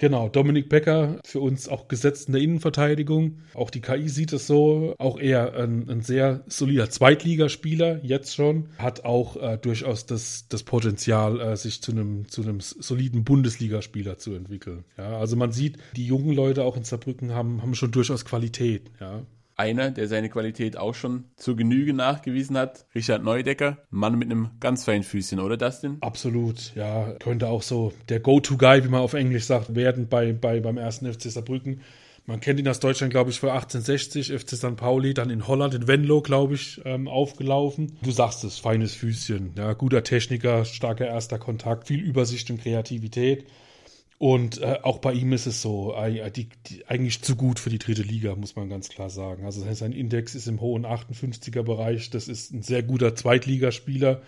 Genau, 0.00 0.28
Dominik 0.28 0.68
Becker 0.68 1.18
für 1.24 1.40
uns 1.40 1.68
auch 1.68 1.88
gesetzt 1.88 2.28
in 2.28 2.32
der 2.32 2.42
Innenverteidigung. 2.42 3.40
Auch 3.52 3.68
die 3.68 3.80
KI 3.80 4.08
sieht 4.08 4.32
es 4.32 4.46
so. 4.46 4.94
Auch 4.96 5.18
eher 5.18 5.54
ein, 5.54 5.90
ein 5.90 6.02
sehr 6.02 6.44
solider 6.46 6.88
Zweitligaspieler, 6.88 7.98
jetzt 8.04 8.36
schon. 8.36 8.68
Hat 8.78 9.04
auch 9.04 9.36
äh, 9.36 9.58
durchaus 9.58 10.06
das, 10.06 10.46
das 10.48 10.62
Potenzial, 10.62 11.40
äh, 11.40 11.56
sich 11.56 11.82
zu 11.82 11.90
einem, 11.90 12.28
zu 12.28 12.44
soliden 12.60 13.24
Bundesligaspieler 13.24 14.18
zu 14.18 14.34
entwickeln. 14.34 14.84
Ja, 14.96 15.18
also 15.18 15.34
man 15.34 15.50
sieht, 15.50 15.78
die 15.96 16.06
jungen 16.06 16.32
Leute 16.32 16.62
auch 16.62 16.76
in 16.76 16.84
Saarbrücken 16.84 17.34
haben, 17.34 17.60
haben 17.60 17.74
schon 17.74 17.90
durchaus 17.90 18.24
Qualität. 18.24 18.92
Ja, 19.00 19.22
einer, 19.58 19.90
der 19.90 20.08
seine 20.08 20.28
Qualität 20.28 20.76
auch 20.76 20.94
schon 20.94 21.24
zur 21.36 21.56
Genüge 21.56 21.92
nachgewiesen 21.92 22.56
hat, 22.56 22.86
Richard 22.94 23.22
Neudecker. 23.24 23.78
Mann 23.90 24.18
mit 24.18 24.30
einem 24.30 24.50
ganz 24.60 24.84
feinen 24.84 25.02
Füßchen, 25.02 25.40
oder 25.40 25.56
Dustin? 25.56 25.98
Absolut, 26.00 26.74
ja. 26.74 27.12
Könnte 27.18 27.48
auch 27.48 27.62
so 27.62 27.92
der 28.08 28.20
Go-To-Guy, 28.20 28.84
wie 28.84 28.88
man 28.88 29.00
auf 29.00 29.14
Englisch 29.14 29.44
sagt, 29.44 29.74
werden 29.74 30.08
bei, 30.08 30.32
bei, 30.32 30.60
beim 30.60 30.78
ersten 30.78 31.12
FC 31.12 31.22
Saarbrücken. 31.22 31.82
Man 32.28 32.40
kennt 32.40 32.60
ihn 32.60 32.68
aus 32.68 32.78
Deutschland, 32.78 33.10
glaube 33.10 33.30
ich, 33.30 33.40
für 33.40 33.52
1860, 33.52 34.32
FC 34.38 34.50
St. 34.50 34.76
Pauli, 34.76 35.14
dann 35.14 35.30
in 35.30 35.48
Holland, 35.48 35.74
in 35.74 35.88
Venlo, 35.88 36.20
glaube 36.20 36.54
ich, 36.54 36.78
ähm, 36.84 37.08
aufgelaufen. 37.08 37.96
Du 38.02 38.10
sagst 38.10 38.44
es, 38.44 38.58
feines 38.58 38.94
Füßchen, 38.94 39.54
ja, 39.56 39.72
guter 39.72 40.04
Techniker, 40.04 40.66
starker 40.66 41.06
erster 41.06 41.38
Kontakt, 41.38 41.88
viel 41.88 42.00
Übersicht 42.00 42.50
und 42.50 42.60
Kreativität. 42.60 43.46
Und 44.18 44.60
äh, 44.60 44.80
auch 44.82 44.98
bei 44.98 45.12
ihm 45.12 45.32
ist 45.32 45.46
es 45.46 45.62
so, 45.62 45.94
äh, 45.94 46.30
die, 46.32 46.48
die, 46.66 46.86
eigentlich 46.88 47.22
zu 47.22 47.36
gut 47.36 47.60
für 47.60 47.70
die 47.70 47.78
dritte 47.78 48.02
Liga, 48.02 48.34
muss 48.34 48.56
man 48.56 48.68
ganz 48.68 48.88
klar 48.88 49.10
sagen. 49.10 49.44
Also 49.44 49.62
sein 49.72 49.92
Index 49.92 50.34
ist 50.34 50.48
im 50.48 50.60
hohen 50.60 50.84
58er 50.84 51.62
Bereich. 51.62 52.10
Das 52.10 52.26
ist 52.26 52.52
ein 52.52 52.62
sehr 52.62 52.82
guter 52.82 53.14
Zweitligaspieler. 53.14 54.22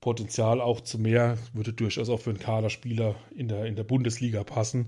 Potenzial 0.00 0.60
auch 0.60 0.80
zu 0.80 0.98
mehr, 0.98 1.38
würde 1.52 1.72
durchaus 1.72 2.08
auch 2.08 2.20
für 2.20 2.30
einen 2.30 2.38
Kaderspieler 2.38 3.16
in 3.34 3.48
der, 3.48 3.64
in 3.64 3.74
der 3.74 3.82
Bundesliga 3.82 4.44
passen. 4.44 4.86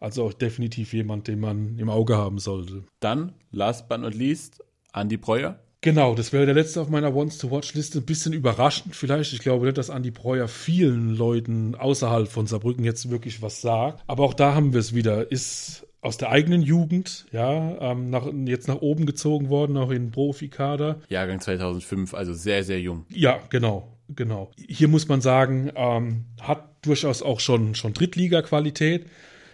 Also 0.00 0.24
auch 0.24 0.32
definitiv 0.32 0.94
jemand, 0.94 1.28
den 1.28 1.40
man 1.40 1.78
im 1.78 1.90
Auge 1.90 2.16
haben 2.16 2.38
sollte. 2.38 2.84
Dann, 3.00 3.34
last 3.50 3.88
but 3.88 4.00
not 4.00 4.14
least, 4.14 4.62
Andy 4.94 5.18
Breuer. 5.18 5.58
Genau, 5.86 6.16
das 6.16 6.32
wäre 6.32 6.46
der 6.46 6.54
letzte 6.56 6.80
auf 6.80 6.88
meiner 6.88 7.14
Wants-to-Watch-Liste. 7.14 8.00
Ein 8.00 8.06
bisschen 8.06 8.32
überraschend 8.32 8.96
vielleicht. 8.96 9.32
Ich 9.32 9.38
glaube 9.38 9.66
nicht, 9.66 9.78
dass 9.78 9.88
Andi 9.88 10.10
Breuer 10.10 10.48
vielen 10.48 11.14
Leuten 11.16 11.76
außerhalb 11.76 12.26
von 12.26 12.48
Saarbrücken 12.48 12.84
jetzt 12.84 13.08
wirklich 13.08 13.40
was 13.40 13.60
sagt. 13.60 14.02
Aber 14.08 14.24
auch 14.24 14.34
da 14.34 14.52
haben 14.52 14.72
wir 14.72 14.80
es 14.80 14.96
wieder. 14.96 15.30
Ist 15.30 15.86
aus 16.00 16.16
der 16.16 16.30
eigenen 16.30 16.62
Jugend, 16.62 17.26
ja, 17.30 17.92
ähm, 17.92 18.10
nach, 18.10 18.26
jetzt 18.46 18.66
nach 18.66 18.80
oben 18.80 19.06
gezogen 19.06 19.48
worden, 19.48 19.76
auch 19.76 19.92
in 19.92 20.10
Profikader. 20.10 21.02
Jahrgang 21.08 21.38
2005, 21.40 22.14
also 22.14 22.34
sehr, 22.34 22.64
sehr 22.64 22.80
jung. 22.80 23.06
Ja, 23.10 23.38
genau, 23.48 23.96
genau. 24.08 24.50
Hier 24.66 24.88
muss 24.88 25.06
man 25.06 25.20
sagen, 25.20 25.70
ähm, 25.76 26.24
hat 26.40 26.64
durchaus 26.84 27.22
auch 27.22 27.38
schon, 27.38 27.76
schon 27.76 27.92
Drittliga-Qualität. 27.92 29.06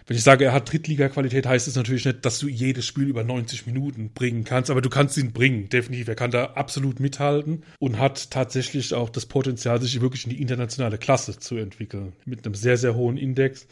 Wenn 0.05 0.17
ich 0.17 0.23
sage, 0.23 0.45
er 0.45 0.53
hat 0.53 0.71
Drittliga-Qualität, 0.71 1.45
heißt 1.45 1.67
es 1.67 1.75
natürlich 1.75 2.05
nicht, 2.05 2.25
dass 2.25 2.39
du 2.39 2.47
jedes 2.47 2.85
Spiel 2.85 3.07
über 3.07 3.23
90 3.23 3.65
Minuten 3.67 4.09
bringen 4.13 4.43
kannst, 4.43 4.69
aber 4.69 4.81
du 4.81 4.89
kannst 4.89 5.17
ihn 5.17 5.31
bringen, 5.31 5.69
definitiv. 5.69 6.07
Er 6.07 6.15
kann 6.15 6.31
da 6.31 6.45
absolut 6.55 6.99
mithalten 6.99 7.63
und 7.79 7.99
hat 7.99 8.31
tatsächlich 8.31 8.93
auch 8.93 9.09
das 9.09 9.25
Potenzial, 9.25 9.81
sich 9.81 10.01
wirklich 10.01 10.25
in 10.25 10.31
die 10.31 10.41
internationale 10.41 10.97
Klasse 10.97 11.39
zu 11.39 11.55
entwickeln, 11.55 12.13
mit 12.25 12.45
einem 12.45 12.55
sehr, 12.55 12.77
sehr 12.77 12.95
hohen 12.95 13.17
Index. 13.17 13.67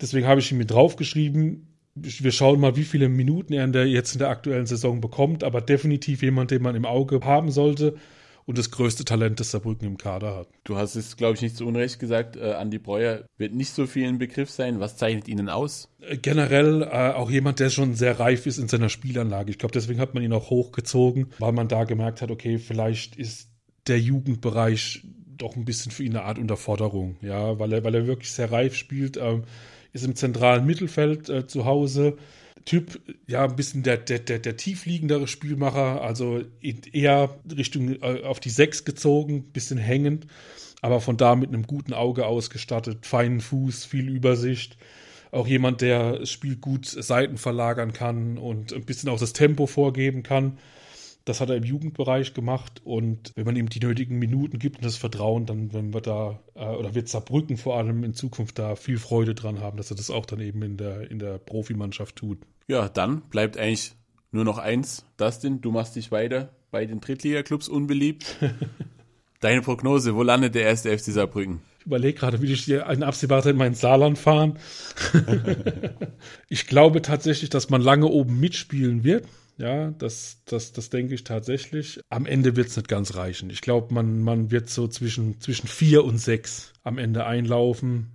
Deswegen 0.00 0.26
habe 0.26 0.40
ich 0.40 0.50
ihn 0.50 0.58
mit 0.58 0.70
draufgeschrieben. 0.70 1.68
Wir 1.94 2.32
schauen 2.32 2.60
mal, 2.60 2.76
wie 2.76 2.84
viele 2.84 3.08
Minuten 3.08 3.52
er 3.52 3.64
in 3.64 3.72
der, 3.72 3.86
jetzt 3.86 4.14
in 4.14 4.18
der 4.18 4.28
aktuellen 4.28 4.66
Saison 4.66 5.00
bekommt, 5.00 5.44
aber 5.44 5.60
definitiv 5.60 6.22
jemand, 6.22 6.50
den 6.50 6.62
man 6.62 6.74
im 6.74 6.84
Auge 6.84 7.20
haben 7.22 7.50
sollte 7.50 7.96
und 8.50 8.58
das 8.58 8.72
größte 8.72 9.04
Talent, 9.04 9.38
das 9.38 9.52
Saarbrücken 9.52 9.86
im 9.86 9.96
Kader 9.96 10.34
hat. 10.34 10.48
Du 10.64 10.76
hast 10.76 10.96
es, 10.96 11.16
glaube 11.16 11.36
ich, 11.36 11.40
nicht 11.40 11.56
zu 11.56 11.64
Unrecht 11.66 12.00
gesagt. 12.00 12.34
Äh, 12.34 12.54
Andi 12.54 12.78
Breuer 12.78 13.24
wird 13.38 13.54
nicht 13.54 13.72
so 13.72 13.86
viel 13.86 14.08
ein 14.08 14.18
Begriff 14.18 14.50
sein. 14.50 14.80
Was 14.80 14.96
zeichnet 14.96 15.28
ihn 15.28 15.36
denn 15.36 15.48
aus? 15.48 15.88
Äh, 16.00 16.16
generell 16.16 16.82
äh, 16.82 17.12
auch 17.12 17.30
jemand, 17.30 17.60
der 17.60 17.70
schon 17.70 17.94
sehr 17.94 18.18
reif 18.18 18.46
ist 18.46 18.58
in 18.58 18.66
seiner 18.66 18.88
Spielanlage. 18.88 19.52
Ich 19.52 19.58
glaube, 19.58 19.70
deswegen 19.70 20.00
hat 20.00 20.14
man 20.14 20.24
ihn 20.24 20.32
auch 20.32 20.50
hochgezogen, 20.50 21.28
weil 21.38 21.52
man 21.52 21.68
da 21.68 21.84
gemerkt 21.84 22.22
hat, 22.22 22.32
okay, 22.32 22.58
vielleicht 22.58 23.14
ist 23.14 23.50
der 23.86 24.00
Jugendbereich 24.00 25.06
doch 25.36 25.54
ein 25.54 25.64
bisschen 25.64 25.92
für 25.92 26.02
ihn 26.02 26.16
eine 26.16 26.24
Art 26.24 26.40
Unterforderung, 26.40 27.18
ja, 27.22 27.56
weil 27.60 27.72
er, 27.72 27.84
weil 27.84 27.94
er 27.94 28.08
wirklich 28.08 28.32
sehr 28.32 28.50
reif 28.50 28.74
spielt, 28.74 29.16
ähm, 29.16 29.44
ist 29.92 30.04
im 30.04 30.16
zentralen 30.16 30.66
Mittelfeld 30.66 31.28
äh, 31.28 31.46
zu 31.46 31.66
Hause, 31.66 32.16
Typ, 32.64 33.00
ja, 33.26 33.44
ein 33.44 33.56
bisschen 33.56 33.82
der, 33.82 33.96
der, 33.96 34.18
der, 34.18 34.38
der 34.38 34.56
tiefliegendere 34.56 35.26
Spielmacher, 35.26 36.02
also 36.02 36.42
eher 36.60 37.40
Richtung 37.56 38.00
äh, 38.02 38.22
auf 38.22 38.40
die 38.40 38.50
Sechs 38.50 38.84
gezogen, 38.84 39.44
bisschen 39.52 39.78
hängend, 39.78 40.26
aber 40.82 41.00
von 41.00 41.16
da 41.16 41.36
mit 41.36 41.48
einem 41.48 41.66
guten 41.66 41.92
Auge 41.92 42.26
ausgestattet, 42.26 43.06
feinen 43.06 43.40
Fuß, 43.40 43.84
viel 43.84 44.08
Übersicht. 44.08 44.76
Auch 45.32 45.46
jemand, 45.46 45.80
der 45.80 46.18
das 46.18 46.30
Spiel 46.30 46.56
gut 46.56 46.86
Seiten 46.86 47.38
verlagern 47.38 47.92
kann 47.92 48.36
und 48.36 48.72
ein 48.72 48.84
bisschen 48.84 49.08
auch 49.08 49.18
das 49.18 49.32
Tempo 49.32 49.66
vorgeben 49.66 50.22
kann. 50.22 50.58
Das 51.24 51.40
hat 51.40 51.50
er 51.50 51.56
im 51.56 51.64
Jugendbereich 51.64 52.34
gemacht 52.34 52.80
und 52.84 53.32
wenn 53.36 53.44
man 53.44 53.56
ihm 53.56 53.68
die 53.68 53.80
nötigen 53.80 54.18
Minuten 54.18 54.58
gibt 54.58 54.76
und 54.76 54.84
das 54.84 54.96
Vertrauen, 54.96 55.46
dann 55.46 55.72
wenn 55.72 55.92
wir 55.92 56.00
da, 56.00 56.40
äh, 56.54 56.64
oder 56.64 56.94
wird 56.94 57.08
Saarbrücken 57.08 57.56
vor 57.56 57.76
allem 57.76 58.04
in 58.04 58.14
Zukunft 58.14 58.58
da 58.58 58.74
viel 58.74 58.98
Freude 58.98 59.34
dran 59.34 59.60
haben, 59.60 59.76
dass 59.76 59.90
er 59.90 59.96
das 59.96 60.10
auch 60.10 60.26
dann 60.26 60.40
eben 60.40 60.62
in 60.62 60.76
der, 60.76 61.10
in 61.10 61.18
der 61.18 61.38
Profimannschaft 61.38 62.16
tut. 62.16 62.38
Ja, 62.68 62.88
dann 62.88 63.22
bleibt 63.22 63.58
eigentlich 63.58 63.92
nur 64.32 64.44
noch 64.44 64.58
eins. 64.58 65.04
Dustin, 65.16 65.60
du 65.60 65.70
machst 65.72 65.96
dich 65.96 66.10
weiter 66.10 66.50
bei 66.70 66.86
den 66.86 67.00
Drittliga-Clubs 67.00 67.68
unbeliebt. 67.68 68.36
Deine 69.40 69.62
Prognose, 69.62 70.14
wo 70.14 70.22
landet 70.22 70.54
der 70.54 70.62
erste 70.62 70.96
FC 70.96 71.06
Saarbrücken? 71.06 71.60
Ich 71.80 71.86
überlege 71.86 72.18
gerade, 72.18 72.42
wie 72.42 72.52
ich 72.52 72.64
hier 72.64 72.86
in 72.90 73.02
absehbarer 73.02 73.42
Zeit 73.42 73.56
meinen 73.56 73.74
Saarland 73.74 74.18
fahren. 74.18 74.58
ich 76.48 76.66
glaube 76.66 77.00
tatsächlich, 77.00 77.48
dass 77.48 77.70
man 77.70 77.80
lange 77.80 78.06
oben 78.06 78.38
mitspielen 78.38 79.02
wird. 79.02 79.26
Ja, 79.60 79.90
das, 79.90 80.38
das, 80.46 80.72
das 80.72 80.88
denke 80.88 81.14
ich 81.14 81.22
tatsächlich. 81.22 82.00
Am 82.08 82.24
Ende 82.24 82.56
wird 82.56 82.68
es 82.68 82.76
nicht 82.78 82.88
ganz 82.88 83.14
reichen. 83.14 83.50
Ich 83.50 83.60
glaube, 83.60 83.92
man, 83.92 84.22
man 84.22 84.50
wird 84.50 84.70
so 84.70 84.88
zwischen, 84.88 85.38
zwischen 85.38 85.68
vier 85.68 86.02
und 86.04 86.16
sechs 86.16 86.72
am 86.82 86.96
Ende 86.96 87.26
einlaufen 87.26 88.06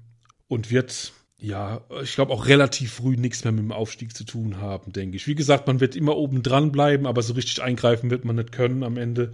und 0.47 0.71
wird, 0.71 1.13
ja, 1.37 1.81
ich 2.01 2.15
glaube 2.15 2.33
auch 2.33 2.47
relativ 2.47 2.93
früh 2.93 3.15
nichts 3.15 3.43
mehr 3.43 3.53
mit 3.53 3.61
dem 3.61 3.71
Aufstieg 3.71 4.17
zu 4.17 4.23
tun 4.23 4.59
haben, 4.59 4.91
denke 4.91 5.17
ich. 5.17 5.27
Wie 5.27 5.35
gesagt, 5.35 5.67
man 5.67 5.79
wird 5.79 5.95
immer 5.95 6.17
oben 6.17 6.41
dran 6.41 6.71
bleiben, 6.71 7.05
aber 7.05 7.21
so 7.21 7.33
richtig 7.33 7.61
eingreifen 7.61 8.09
wird 8.09 8.25
man 8.25 8.37
nicht 8.37 8.51
können 8.51 8.81
am 8.81 8.97
Ende. 8.97 9.31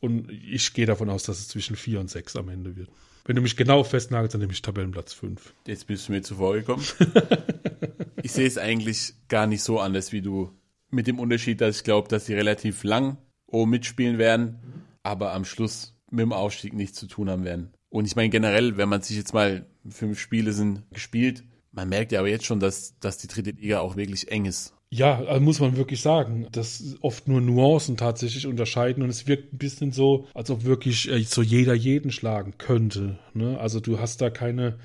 Und 0.00 0.32
ich 0.32 0.72
gehe 0.72 0.86
davon 0.86 1.10
aus, 1.10 1.24
dass 1.24 1.38
es 1.38 1.48
zwischen 1.48 1.76
vier 1.76 2.00
und 2.00 2.08
sechs 2.08 2.34
am 2.34 2.48
Ende 2.48 2.76
wird. 2.76 2.88
Wenn 3.26 3.36
du 3.36 3.42
mich 3.42 3.58
genau 3.58 3.84
festnagelst, 3.84 4.32
dann 4.32 4.40
nehme 4.40 4.54
ich 4.54 4.62
Tabellenplatz 4.62 5.12
5. 5.12 5.52
Jetzt 5.66 5.86
bist 5.86 6.08
du 6.08 6.12
mir 6.12 6.22
zuvor 6.22 6.54
gekommen. 6.54 6.84
ich 8.22 8.32
sehe 8.32 8.46
es 8.46 8.56
eigentlich 8.56 9.12
gar 9.28 9.46
nicht 9.46 9.62
so 9.62 9.80
anders 9.80 10.12
wie 10.12 10.22
du 10.22 10.50
mit 10.92 11.06
dem 11.06 11.18
Unterschied, 11.18 11.60
dass 11.60 11.78
ich 11.78 11.84
glaube, 11.84 12.08
dass 12.08 12.26
sie 12.26 12.34
relativ 12.34 12.84
lang 12.84 13.16
oben 13.46 13.70
mitspielen 13.70 14.18
werden, 14.18 14.58
aber 15.02 15.32
am 15.32 15.44
Schluss 15.44 15.94
mit 16.10 16.20
dem 16.20 16.32
Aufstieg 16.32 16.74
nichts 16.74 16.98
zu 16.98 17.06
tun 17.06 17.30
haben 17.30 17.44
werden. 17.44 17.72
Und 17.88 18.06
ich 18.06 18.16
meine 18.16 18.30
generell, 18.30 18.76
wenn 18.76 18.88
man 18.88 19.02
sich 19.02 19.16
jetzt 19.16 19.34
mal 19.34 19.66
fünf 19.88 20.18
Spiele 20.18 20.52
sind 20.52 20.82
gespielt, 20.92 21.44
man 21.72 21.88
merkt 21.88 22.12
ja 22.12 22.20
aber 22.20 22.28
jetzt 22.28 22.44
schon, 22.44 22.60
dass, 22.60 22.98
dass 23.00 23.18
die 23.18 23.28
dritte 23.28 23.50
Liga 23.50 23.80
auch 23.80 23.96
wirklich 23.96 24.30
eng 24.30 24.44
ist. 24.44 24.74
Ja, 24.90 25.20
also 25.20 25.40
muss 25.40 25.58
man 25.58 25.76
wirklich 25.76 26.02
sagen, 26.02 26.46
dass 26.52 26.96
oft 27.00 27.26
nur 27.26 27.40
Nuancen 27.40 27.96
tatsächlich 27.96 28.46
unterscheiden 28.46 29.02
und 29.02 29.08
es 29.08 29.26
wirkt 29.26 29.54
ein 29.54 29.58
bisschen 29.58 29.90
so, 29.90 30.26
als 30.34 30.50
ob 30.50 30.64
wirklich 30.64 31.10
äh, 31.10 31.22
so 31.22 31.40
jeder 31.40 31.72
jeden 31.72 32.10
schlagen 32.10 32.58
könnte. 32.58 33.18
Ne? 33.32 33.58
Also 33.58 33.80
du 33.80 33.98
hast 33.98 34.20
da 34.20 34.28
keine 34.28 34.78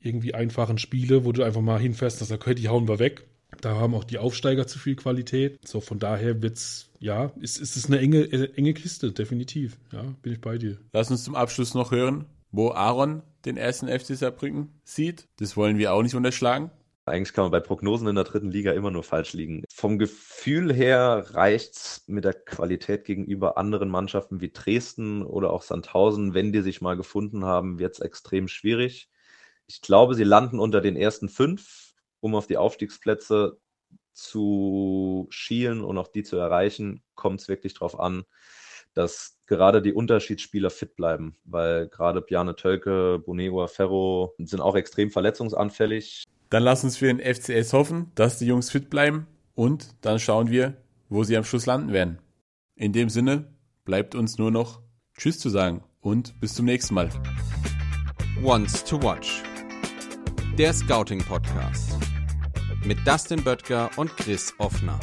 irgendwie 0.00 0.34
einfachen 0.34 0.78
Spiele, 0.78 1.24
wo 1.24 1.30
du 1.30 1.44
einfach 1.44 1.60
mal 1.60 1.78
hinfährst 1.78 2.20
und 2.20 2.26
sagst, 2.26 2.42
okay, 2.42 2.54
die 2.56 2.68
hauen 2.68 2.88
wir 2.88 2.98
weg. 2.98 3.28
Da 3.60 3.76
haben 3.76 3.94
auch 3.94 4.04
die 4.04 4.18
Aufsteiger 4.18 4.66
zu 4.66 4.78
viel 4.78 4.96
Qualität. 4.96 5.58
So, 5.66 5.80
von 5.80 5.98
daher 5.98 6.42
wird's, 6.42 6.90
ja, 7.00 7.32
ist, 7.40 7.58
ist 7.58 7.76
es 7.76 7.86
eine 7.86 7.98
enge, 7.98 8.24
enge 8.56 8.74
Kiste, 8.74 9.12
definitiv. 9.12 9.76
Ja, 9.92 10.02
bin 10.22 10.32
ich 10.32 10.40
bei 10.40 10.58
dir. 10.58 10.78
Lass 10.92 11.10
uns 11.10 11.24
zum 11.24 11.34
Abschluss 11.34 11.74
noch 11.74 11.90
hören, 11.90 12.26
wo 12.50 12.70
Aaron 12.70 13.22
den 13.44 13.56
ersten 13.56 13.88
FC 13.88 14.16
Saarbrücken 14.16 14.68
sieht. 14.84 15.28
Das 15.38 15.56
wollen 15.56 15.78
wir 15.78 15.92
auch 15.92 16.02
nicht 16.02 16.14
unterschlagen. 16.14 16.70
Eigentlich 17.06 17.34
kann 17.34 17.44
man 17.44 17.52
bei 17.52 17.60
Prognosen 17.60 18.08
in 18.08 18.14
der 18.14 18.24
dritten 18.24 18.50
Liga 18.50 18.72
immer 18.72 18.90
nur 18.90 19.02
falsch 19.02 19.34
liegen. 19.34 19.64
Vom 19.68 19.98
Gefühl 19.98 20.72
her 20.72 21.26
reicht's 21.32 22.02
mit 22.06 22.24
der 22.24 22.32
Qualität 22.32 23.04
gegenüber 23.04 23.58
anderen 23.58 23.90
Mannschaften 23.90 24.40
wie 24.40 24.50
Dresden 24.50 25.22
oder 25.22 25.52
auch 25.52 25.62
Sandhausen. 25.62 26.32
Wenn 26.32 26.52
die 26.52 26.62
sich 26.62 26.80
mal 26.80 26.96
gefunden 26.96 27.44
haben, 27.44 27.78
wird's 27.78 27.98
extrem 27.98 28.48
schwierig. 28.48 29.10
Ich 29.66 29.82
glaube, 29.82 30.14
sie 30.14 30.24
landen 30.24 30.58
unter 30.58 30.80
den 30.80 30.96
ersten 30.96 31.28
fünf 31.28 31.83
um 32.24 32.34
auf 32.34 32.46
die 32.46 32.56
Aufstiegsplätze 32.56 33.58
zu 34.14 35.26
schielen 35.28 35.84
und 35.84 35.98
auch 35.98 36.08
die 36.08 36.22
zu 36.22 36.38
erreichen, 36.38 37.02
kommt 37.14 37.42
es 37.42 37.48
wirklich 37.48 37.74
darauf 37.74 38.00
an, 38.00 38.24
dass 38.94 39.38
gerade 39.46 39.82
die 39.82 39.92
Unterschiedsspieler 39.92 40.70
fit 40.70 40.96
bleiben, 40.96 41.36
weil 41.44 41.88
gerade 41.88 42.22
Bjarne 42.22 42.56
Tölke, 42.56 43.18
Boneo 43.18 43.66
Ferro 43.66 44.34
sind 44.38 44.60
auch 44.60 44.74
extrem 44.74 45.10
verletzungsanfällig. 45.10 46.24
Dann 46.48 46.62
lass 46.62 46.82
uns 46.82 46.96
für 46.96 47.12
den 47.12 47.20
FCS 47.20 47.74
hoffen, 47.74 48.10
dass 48.14 48.38
die 48.38 48.46
Jungs 48.46 48.70
fit 48.70 48.88
bleiben 48.88 49.26
und 49.54 49.88
dann 50.00 50.18
schauen 50.18 50.48
wir, 50.48 50.78
wo 51.10 51.24
sie 51.24 51.36
am 51.36 51.44
Schluss 51.44 51.66
landen 51.66 51.92
werden. 51.92 52.20
In 52.74 52.94
dem 52.94 53.10
Sinne 53.10 53.52
bleibt 53.84 54.14
uns 54.14 54.38
nur 54.38 54.50
noch 54.50 54.80
Tschüss 55.18 55.38
zu 55.38 55.50
sagen 55.50 55.84
und 56.00 56.40
bis 56.40 56.54
zum 56.54 56.64
nächsten 56.64 56.94
Mal. 56.94 57.10
Once 58.42 58.82
to 58.82 59.02
Watch. 59.02 59.42
Der 60.56 60.72
Scouting 60.72 61.22
Podcast. 61.22 62.13
Mit 62.84 63.06
Dustin 63.06 63.42
Böttger 63.42 63.90
und 63.96 64.16
Chris 64.16 64.54
Offner. 64.58 64.98